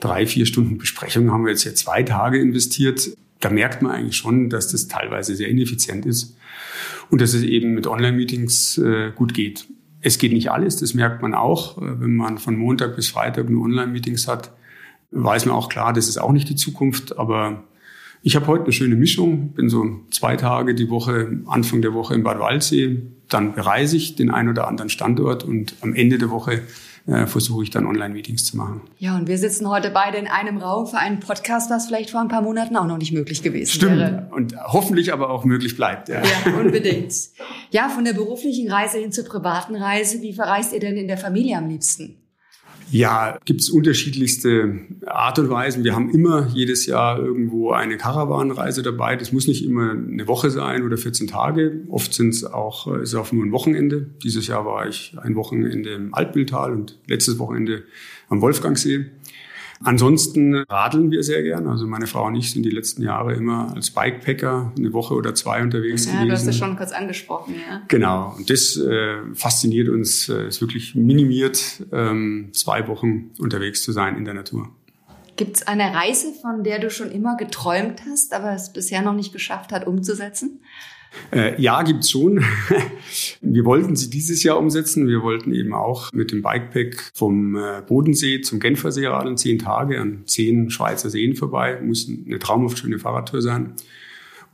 drei, 0.00 0.26
vier 0.26 0.46
Stunden 0.46 0.78
Besprechung 0.78 1.30
haben 1.30 1.44
wir 1.44 1.50
jetzt 1.50 1.62
hier 1.62 1.74
zwei 1.74 2.02
Tage 2.02 2.38
investiert. 2.38 3.10
Da 3.40 3.50
merkt 3.50 3.82
man 3.82 3.92
eigentlich 3.92 4.16
schon, 4.16 4.50
dass 4.50 4.68
das 4.68 4.88
teilweise 4.88 5.34
sehr 5.34 5.48
ineffizient 5.48 6.06
ist 6.06 6.36
und 7.10 7.20
dass 7.20 7.34
es 7.34 7.42
eben 7.42 7.74
mit 7.74 7.86
Online-Meetings 7.86 8.78
äh, 8.78 9.12
gut 9.14 9.34
geht. 9.34 9.66
Es 10.02 10.18
geht 10.18 10.32
nicht 10.32 10.50
alles, 10.50 10.76
das 10.76 10.94
merkt 10.94 11.22
man 11.22 11.34
auch. 11.34 11.78
Äh, 11.78 12.00
wenn 12.00 12.16
man 12.16 12.38
von 12.38 12.56
Montag 12.56 12.96
bis 12.96 13.08
Freitag 13.08 13.48
nur 13.48 13.64
Online-Meetings 13.64 14.28
hat, 14.28 14.52
weiß 15.10 15.46
man 15.46 15.54
auch 15.54 15.68
klar, 15.68 15.92
das 15.92 16.08
ist 16.08 16.18
auch 16.18 16.32
nicht 16.32 16.48
die 16.48 16.56
Zukunft, 16.56 17.18
aber 17.18 17.64
Ich 18.22 18.36
habe 18.36 18.46
heute 18.48 18.64
eine 18.64 18.72
schöne 18.72 18.96
Mischung, 18.96 19.52
bin 19.52 19.70
so 19.70 20.00
zwei 20.10 20.36
Tage 20.36 20.74
die 20.74 20.90
Woche, 20.90 21.38
Anfang 21.46 21.80
der 21.80 21.94
Woche 21.94 22.14
in 22.14 22.22
Bad 22.22 22.38
Waldsee, 22.38 23.00
dann 23.28 23.54
bereise 23.54 23.96
ich 23.96 24.16
den 24.16 24.30
einen 24.30 24.50
oder 24.50 24.68
anderen 24.68 24.90
Standort 24.90 25.44
und 25.44 25.74
am 25.80 25.94
Ende 25.94 26.18
der 26.18 26.30
Woche 26.30 26.62
äh, 27.06 27.26
versuche 27.26 27.62
ich 27.62 27.70
dann 27.70 27.86
Online-Meetings 27.86 28.44
zu 28.44 28.58
machen. 28.58 28.82
Ja, 28.98 29.16
und 29.16 29.26
wir 29.26 29.38
sitzen 29.38 29.68
heute 29.68 29.90
beide 29.90 30.18
in 30.18 30.26
einem 30.26 30.58
Raum 30.58 30.86
für 30.86 30.98
einen 30.98 31.20
Podcast, 31.20 31.70
was 31.70 31.86
vielleicht 31.86 32.10
vor 32.10 32.20
ein 32.20 32.28
paar 32.28 32.42
Monaten 32.42 32.76
auch 32.76 32.86
noch 32.86 32.98
nicht 32.98 33.12
möglich 33.12 33.42
gewesen 33.42 33.72
Stimmt. 33.72 33.98
wäre. 33.98 34.28
Und 34.32 34.54
hoffentlich 34.56 35.12
aber 35.12 35.30
auch 35.30 35.44
möglich 35.44 35.76
bleibt. 35.76 36.10
Ja. 36.10 36.22
ja, 36.22 36.58
unbedingt. 36.60 37.14
Ja, 37.70 37.88
von 37.88 38.04
der 38.04 38.12
beruflichen 38.12 38.70
Reise 38.70 38.98
hin 38.98 39.12
zur 39.12 39.24
privaten 39.24 39.76
Reise, 39.76 40.20
wie 40.20 40.34
verreist 40.34 40.74
ihr 40.74 40.80
denn 40.80 40.96
in 40.96 41.08
der 41.08 41.18
Familie 41.18 41.56
am 41.56 41.68
liebsten? 41.68 42.16
Ja, 42.92 43.38
gibt 43.44 43.60
es 43.60 43.70
unterschiedlichste 43.70 44.80
Art 45.06 45.38
und 45.38 45.48
Weisen. 45.48 45.84
Wir 45.84 45.94
haben 45.94 46.10
immer 46.10 46.48
jedes 46.52 46.86
Jahr 46.86 47.20
irgendwo 47.20 47.70
eine 47.70 47.96
Karawanenreise 47.96 48.82
dabei. 48.82 49.14
Das 49.14 49.30
muss 49.30 49.46
nicht 49.46 49.64
immer 49.64 49.92
eine 49.92 50.26
Woche 50.26 50.50
sein 50.50 50.82
oder 50.82 50.96
14 50.96 51.28
Tage. 51.28 51.82
Oft 51.88 52.12
sind 52.12 52.30
es 52.34 52.44
auch, 52.44 52.92
äh, 52.92 53.02
ist 53.02 53.14
auch 53.14 53.30
nur 53.30 53.44
ein 53.44 53.52
Wochenende. 53.52 54.06
Dieses 54.24 54.48
Jahr 54.48 54.64
war 54.66 54.88
ich 54.88 55.14
ein 55.22 55.36
Wochenende 55.36 55.90
im 55.90 56.14
Altbildtal 56.14 56.72
und 56.72 56.98
letztes 57.06 57.38
Wochenende 57.38 57.84
am 58.28 58.40
Wolfgangsee. 58.40 59.06
Ansonsten 59.82 60.54
radeln 60.54 61.10
wir 61.10 61.22
sehr 61.22 61.42
gern. 61.42 61.66
Also 61.66 61.86
meine 61.86 62.06
Frau 62.06 62.26
und 62.26 62.34
ich 62.34 62.50
sind 62.50 62.64
die 62.64 62.70
letzten 62.70 63.02
Jahre 63.02 63.32
immer 63.32 63.72
als 63.74 63.90
Bikepacker 63.90 64.72
eine 64.76 64.92
Woche 64.92 65.14
oder 65.14 65.34
zwei 65.34 65.62
unterwegs 65.62 66.04
ja, 66.04 66.12
gewesen. 66.12 66.28
du 66.28 66.34
hast 66.34 66.46
es 66.46 66.58
schon 66.58 66.76
kurz 66.76 66.92
angesprochen, 66.92 67.54
ja. 67.54 67.82
Genau. 67.88 68.34
Und 68.36 68.50
das 68.50 68.76
äh, 68.76 69.16
fasziniert 69.34 69.88
uns, 69.88 70.28
äh, 70.28 70.48
ist 70.48 70.60
wirklich 70.60 70.94
minimiert, 70.94 71.82
ähm, 71.92 72.50
zwei 72.52 72.86
Wochen 72.88 73.30
unterwegs 73.38 73.82
zu 73.82 73.92
sein 73.92 74.16
in 74.18 74.26
der 74.26 74.34
Natur. 74.34 74.68
Gibt 75.36 75.56
es 75.56 75.66
eine 75.66 75.94
Reise, 75.94 76.34
von 76.42 76.62
der 76.62 76.78
du 76.78 76.90
schon 76.90 77.10
immer 77.10 77.38
geträumt 77.38 78.02
hast, 78.10 78.34
aber 78.34 78.52
es 78.52 78.74
bisher 78.74 79.00
noch 79.00 79.14
nicht 79.14 79.32
geschafft 79.32 79.72
hat, 79.72 79.86
umzusetzen? 79.86 80.60
Äh, 81.32 81.60
ja, 81.60 81.82
gibt's 81.82 82.10
schon. 82.10 82.44
Wir 83.40 83.64
wollten 83.64 83.96
sie 83.96 84.10
dieses 84.10 84.42
Jahr 84.42 84.58
umsetzen. 84.58 85.08
Wir 85.08 85.22
wollten 85.22 85.52
eben 85.52 85.74
auch 85.74 86.12
mit 86.12 86.32
dem 86.32 86.42
Bikepack 86.42 87.10
vom 87.14 87.56
äh, 87.56 87.82
Bodensee 87.86 88.40
zum 88.40 88.60
Genfersee 88.60 89.06
radeln, 89.06 89.36
zehn 89.36 89.58
Tage 89.58 90.00
an 90.00 90.22
zehn 90.26 90.70
Schweizer 90.70 91.10
Seen 91.10 91.36
vorbei. 91.36 91.80
Muss 91.82 92.08
eine 92.08 92.38
traumhaft 92.38 92.78
schöne 92.78 92.98
Fahrradtour 92.98 93.42
sein. 93.42 93.74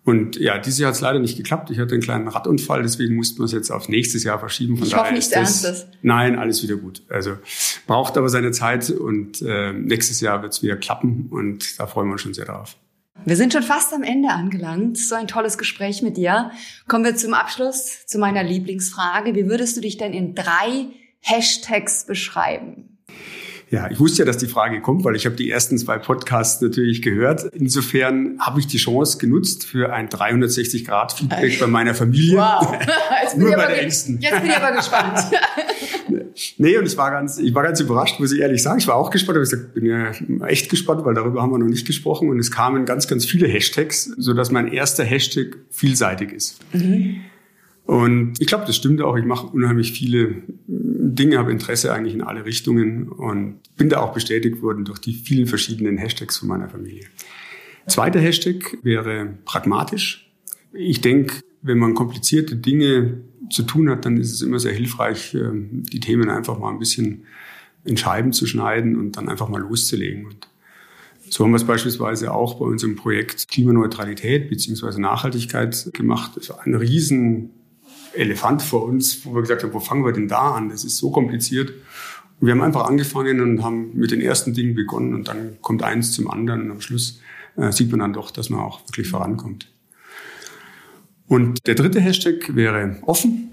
Und 0.07 0.37
ja, 0.37 0.57
dieses 0.59 0.79
Jahr 0.79 0.89
hat 0.89 0.95
es 0.95 1.01
leider 1.01 1.19
nicht 1.19 1.37
geklappt. 1.37 1.69
Ich 1.73 1.81
hatte 1.81 1.95
einen 1.95 2.03
kleinen 2.03 2.29
Radunfall, 2.29 2.81
deswegen 2.83 3.17
mussten 3.17 3.39
wir 3.39 3.47
es 3.47 3.53
jetzt 3.53 3.73
auf 3.73 3.89
nächstes 3.89 4.23
Jahr 4.23 4.39
verschieben. 4.39 4.77
Von 4.77 4.87
ich 4.87 4.97
hoffe 4.97 5.13
nichts 5.13 5.33
Ernstes. 5.33 5.89
Nein, 6.01 6.39
alles 6.39 6.63
wieder 6.63 6.77
gut. 6.77 7.03
Also 7.09 7.33
braucht 7.89 8.17
aber 8.17 8.29
seine 8.29 8.53
Zeit 8.53 8.89
und 8.89 9.43
äh, 9.43 9.73
nächstes 9.73 10.21
Jahr 10.21 10.43
wird 10.43 10.53
es 10.53 10.63
wieder 10.63 10.77
klappen 10.77 11.27
und 11.31 11.81
da 11.81 11.89
freuen 11.89 12.07
wir 12.07 12.13
uns 12.13 12.23
schon 12.23 12.35
sehr 12.35 12.45
drauf. 12.45 12.77
Wir 13.27 13.35
sind 13.35 13.53
schon 13.53 13.65
fast 13.65 13.93
am 13.93 14.05
Ende 14.05 14.29
angelangt. 14.29 14.99
So 14.99 15.17
ein 15.17 15.27
tolles 15.27 15.59
Gespräch 15.59 16.01
mit 16.01 16.17
dir. 16.17 16.53
Kommen 16.87 17.05
wir 17.05 17.17
zum 17.17 17.35
Abschluss 17.35 18.07
zu 18.07 18.19
meiner 18.19 18.45
Lieblingsfrage. 18.45 19.35
Wie 19.35 19.49
würdest 19.49 19.77
du 19.77 19.81
dich 19.81 19.97
denn 19.97 20.13
in 20.13 20.37
drei 20.37 20.87
Hashtags 21.23 22.07
beschreiben? 22.07 22.99
Ja, 23.69 23.91
ich 23.91 23.99
wusste 23.99 24.21
ja, 24.21 24.27
dass 24.27 24.39
die 24.39 24.47
Frage 24.47 24.81
kommt, 24.81 25.05
weil 25.05 25.17
ich 25.17 25.27
habe 25.27 25.35
die 25.35 25.51
ersten 25.51 25.77
zwei 25.77 25.99
Podcasts 25.99 26.61
natürlich 26.61 27.03
gehört. 27.03 27.53
Insofern 27.53 28.39
habe 28.39 28.61
ich 28.61 28.69
die 28.69 28.79
Chance 28.79 29.19
genutzt 29.19 29.67
für 29.67 29.93
ein 29.93 30.09
360-Grad-Feedback 30.09 31.59
bei 31.59 31.67
meiner 31.67 31.97
Familie. 31.97 32.39
Wow, 32.39 32.77
jetzt 33.25 33.37
bin, 33.37 33.49
ich 33.49 33.55
aber, 33.55 33.83
jetzt 33.83 34.07
bin 34.07 34.21
ich 34.21 34.57
aber 34.57 34.77
gespannt. 34.77 35.19
nee, 36.59 36.77
und 36.77 36.87
ich 36.87 36.97
war 36.97 37.11
ganz, 37.11 37.39
ich 37.39 37.55
war 37.55 37.63
ganz 37.63 37.81
überrascht, 37.81 38.21
muss 38.21 38.33
ich 38.33 38.41
ehrlich 38.41 38.63
sagen. 38.63 38.79
Ich 38.79 38.87
war 38.87 38.97
auch 38.97 39.11
gespannt, 39.11 39.39
aber 39.39 39.47
ich 39.47 39.73
bin 39.75 39.87
ja 39.87 40.13
echt 40.47 40.71
gespannt, 40.71 41.05
weil 41.05 41.15
darüber 41.15 41.43
haben 41.43 41.51
wir 41.51 41.59
noch 41.59 41.67
nicht 41.67 41.87
gesprochen. 41.87 42.29
Und 42.29 42.39
es 42.39 42.51
kamen 42.51 42.85
ganz, 42.85 43.09
ganz 43.09 43.25
viele 43.25 43.47
Hashtags, 43.47 44.05
sodass 44.05 44.51
mein 44.51 44.69
erster 44.69 45.05
Hashtag 45.05 45.57
vielseitig 45.71 46.33
ist. 46.33 46.59
Mhm. 46.73 47.21
Und 47.85 48.41
ich 48.41 48.49
glaube, 48.49 48.65
das 48.67 48.77
stimmt 48.77 49.01
auch. 49.01 49.17
Ich 49.17 49.25
mache 49.25 49.47
unheimlich 49.47 49.93
viele 49.93 50.43
Dinge, 50.67 51.39
habe 51.39 51.53
Interesse 51.53 51.93
eigentlich 51.93 52.15
in 52.15 52.23
alle 52.23 52.45
Richtungen 52.45 53.09
und 53.09 53.61
bin 53.77 53.89
da 53.89 54.01
auch 54.01 54.13
bestätigt 54.13 54.61
worden 54.61 54.85
durch 54.85 54.99
die 54.99 55.13
vielen 55.13 55.47
verschiedenen 55.47 55.97
Hashtags 55.97 56.37
von 56.39 56.49
meiner 56.49 56.69
Familie. 56.69 57.07
Zweiter 57.87 58.21
Hashtag 58.21 58.77
wäre 58.83 59.35
pragmatisch. 59.45 60.29
Ich 60.73 61.01
denke, 61.01 61.37
wenn 61.63 61.79
man 61.79 61.95
komplizierte 61.95 62.57
Dinge 62.57 63.21
zu 63.51 63.63
tun 63.63 63.91
hat, 63.91 64.05
dann 64.05 64.17
ist 64.17 64.33
es 64.33 64.43
immer 64.43 64.59
sehr 64.59 64.73
hilfreich, 64.73 65.35
ähm, 65.35 65.83
die 65.85 66.01
Themen 66.01 66.31
einfach 66.31 66.59
mal 66.59 66.71
ein 66.71 66.79
bisschen 66.79 67.25
in 67.85 67.97
Scheiben 67.97 68.33
zu 68.33 68.47
schneiden 68.47 68.97
und 68.97 69.17
dann 69.17 69.29
einfach 69.29 69.49
mal 69.49 69.61
loszulegen. 69.61 70.27
Und 70.27 70.49
so 71.29 71.45
haben 71.45 71.53
wir 71.53 71.57
es 71.57 71.65
beispielsweise 71.65 72.33
auch 72.33 72.59
bei 72.59 72.65
unserem 72.65 72.97
Projekt 72.97 73.49
Klimaneutralität 73.49 74.49
beziehungsweise 74.49 75.01
Nachhaltigkeit 75.01 75.91
gemacht. 75.93 76.33
Das 76.37 76.51
war 76.51 76.65
ein 76.65 76.75
riesen 76.75 77.51
Elefant 78.15 78.63
vor 78.63 78.85
uns, 78.85 79.25
wo 79.25 79.35
wir 79.35 79.43
gesagt 79.43 79.63
haben, 79.63 79.73
wo 79.73 79.81
fangen 79.81 80.05
wir 80.05 80.13
denn 80.13 80.29
da 80.29 80.53
an? 80.53 80.69
Das 80.69 80.85
ist 80.85 80.99
so 80.99 81.11
kompliziert. 81.11 81.71
Und 82.41 82.47
wir 82.47 82.53
haben 82.53 82.63
einfach 82.63 82.87
angefangen 82.87 83.41
und 83.41 83.63
haben 83.63 83.97
mit 83.97 84.11
den 84.11 84.21
ersten 84.21 84.53
Dingen 84.53 84.75
begonnen 84.75 85.15
und 85.15 85.29
dann 85.29 85.57
kommt 85.63 85.83
eins 85.83 86.13
zum 86.13 86.31
anderen 86.31 86.63
und 86.63 86.71
am 86.71 86.81
Schluss 86.81 87.21
äh, 87.57 87.73
sieht 87.73 87.91
man 87.91 88.01
dann 88.01 88.13
doch, 88.13 88.31
dass 88.31 88.51
man 88.51 88.61
auch 88.61 88.81
wirklich 88.89 89.09
vorankommt. 89.09 89.69
Und 91.29 91.67
der 91.67 91.75
dritte 91.75 92.01
Hashtag 92.01 92.55
wäre 92.55 92.97
offen. 93.03 93.51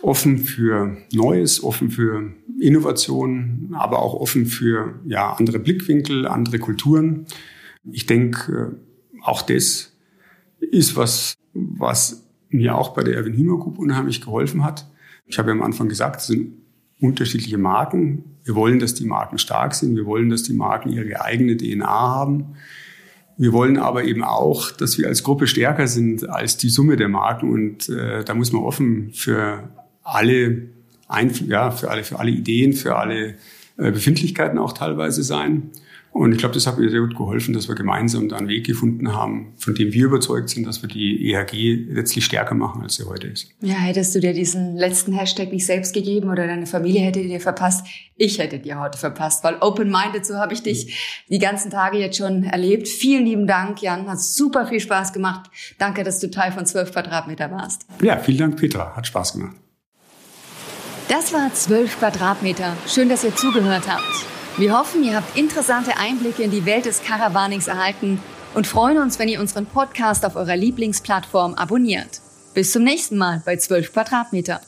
Offen 0.00 0.38
für 0.38 0.96
Neues, 1.12 1.62
offen 1.62 1.90
für 1.90 2.32
Innovation, 2.58 3.70
aber 3.74 4.00
auch 4.00 4.14
offen 4.14 4.46
für 4.46 5.00
ja, 5.04 5.32
andere 5.32 5.58
Blickwinkel, 5.58 6.26
andere 6.26 6.58
Kulturen. 6.58 7.26
Ich 7.90 8.06
denke, 8.06 8.76
äh, 9.12 9.20
auch 9.22 9.42
das 9.42 9.92
ist 10.58 10.96
was, 10.96 11.34
was 11.52 12.24
mir 12.48 12.76
auch 12.76 12.94
bei 12.94 13.02
der 13.02 13.16
Erwin 13.16 13.34
Hiemer 13.34 13.58
Group 13.58 13.78
unheimlich 13.78 14.20
geholfen 14.20 14.64
hat. 14.64 14.86
Ich 15.26 15.38
habe 15.38 15.50
ja 15.50 15.54
am 15.54 15.62
Anfang 15.62 15.88
gesagt, 15.88 16.20
es 16.20 16.28
sind 16.28 16.54
unterschiedliche 17.00 17.58
Marken. 17.58 18.24
Wir 18.44 18.54
wollen, 18.54 18.78
dass 18.78 18.94
die 18.94 19.04
Marken 19.04 19.38
stark 19.38 19.74
sind. 19.74 19.96
Wir 19.96 20.06
wollen, 20.06 20.30
dass 20.30 20.44
die 20.44 20.52
Marken 20.54 20.90
ihre 20.90 21.22
eigene 21.22 21.56
DNA 21.56 21.86
haben. 21.86 22.54
Wir 23.36 23.52
wollen 23.52 23.78
aber 23.78 24.04
eben 24.04 24.22
auch, 24.22 24.70
dass 24.70 24.96
wir 24.96 25.08
als 25.08 25.22
Gruppe 25.22 25.46
stärker 25.46 25.88
sind 25.88 26.28
als 26.28 26.56
die 26.56 26.68
Summe 26.68 26.96
der 26.96 27.08
Marken. 27.08 27.50
Und 27.50 27.88
äh, 27.88 28.24
da 28.24 28.34
muss 28.34 28.52
man 28.52 28.62
offen 28.62 29.10
für 29.12 29.68
alle, 30.02 30.68
Einfl 31.08 31.48
ja, 31.48 31.70
für 31.70 31.90
alle, 31.90 32.04
für 32.04 32.18
alle 32.18 32.30
Ideen, 32.30 32.72
für 32.72 32.96
alle 32.96 33.34
äh, 33.76 33.90
Befindlichkeiten 33.90 34.58
auch 34.58 34.72
teilweise 34.72 35.22
sein. 35.22 35.70
Und 36.14 36.30
ich 36.30 36.38
glaube, 36.38 36.54
das 36.54 36.68
hat 36.68 36.78
mir 36.78 36.88
sehr 36.88 37.00
gut 37.00 37.16
geholfen, 37.16 37.54
dass 37.54 37.66
wir 37.66 37.74
gemeinsam 37.74 38.28
da 38.28 38.36
einen 38.36 38.46
Weg 38.46 38.64
gefunden 38.64 39.12
haben, 39.12 39.52
von 39.56 39.74
dem 39.74 39.92
wir 39.92 40.04
überzeugt 40.04 40.48
sind, 40.48 40.64
dass 40.64 40.80
wir 40.80 40.88
die 40.88 41.32
EHG 41.32 41.88
letztlich 41.90 42.24
stärker 42.24 42.54
machen, 42.54 42.82
als 42.82 42.94
sie 42.94 43.04
heute 43.04 43.26
ist. 43.26 43.48
Ja, 43.60 43.74
hättest 43.74 44.14
du 44.14 44.20
dir 44.20 44.32
diesen 44.32 44.76
letzten 44.76 45.12
Hashtag 45.12 45.50
nicht 45.50 45.66
selbst 45.66 45.92
gegeben 45.92 46.30
oder 46.30 46.46
deine 46.46 46.66
Familie 46.66 47.00
hätte 47.00 47.20
dir 47.20 47.40
verpasst, 47.40 47.84
ich 48.14 48.38
hätte 48.38 48.60
dir 48.60 48.78
heute 48.78 48.96
verpasst, 48.96 49.42
weil 49.42 49.56
open-minded, 49.60 50.24
so 50.24 50.36
habe 50.36 50.54
ich 50.54 50.62
dich 50.62 51.24
die 51.28 51.40
ganzen 51.40 51.72
Tage 51.72 51.98
jetzt 51.98 52.16
schon 52.16 52.44
erlebt. 52.44 52.86
Vielen 52.86 53.26
lieben 53.26 53.48
Dank, 53.48 53.82
Jan, 53.82 54.06
hat 54.06 54.20
super 54.20 54.68
viel 54.68 54.78
Spaß 54.78 55.12
gemacht. 55.12 55.50
Danke, 55.80 56.04
dass 56.04 56.20
du 56.20 56.30
Teil 56.30 56.52
von 56.52 56.64
12 56.64 56.92
Quadratmeter 56.92 57.50
warst. 57.50 57.86
Ja, 58.00 58.18
vielen 58.18 58.38
Dank, 58.38 58.56
Petra, 58.56 58.94
hat 58.94 59.08
Spaß 59.08 59.32
gemacht. 59.32 59.56
Das 61.08 61.32
war 61.32 61.52
12 61.52 61.98
Quadratmeter. 61.98 62.76
Schön, 62.86 63.08
dass 63.08 63.24
ihr 63.24 63.34
zugehört 63.34 63.88
habt. 63.88 64.43
Wir 64.56 64.78
hoffen, 64.78 65.02
ihr 65.02 65.16
habt 65.16 65.36
interessante 65.36 65.96
Einblicke 65.96 66.44
in 66.44 66.52
die 66.52 66.64
Welt 66.64 66.84
des 66.84 67.02
Caravanings 67.02 67.66
erhalten 67.66 68.20
und 68.54 68.68
freuen 68.68 68.98
uns, 68.98 69.18
wenn 69.18 69.28
ihr 69.28 69.40
unseren 69.40 69.66
Podcast 69.66 70.24
auf 70.24 70.36
eurer 70.36 70.54
Lieblingsplattform 70.54 71.54
abonniert. 71.54 72.20
Bis 72.54 72.70
zum 72.70 72.84
nächsten 72.84 73.18
Mal 73.18 73.42
bei 73.44 73.56
12 73.56 73.92
Quadratmeter. 73.92 74.60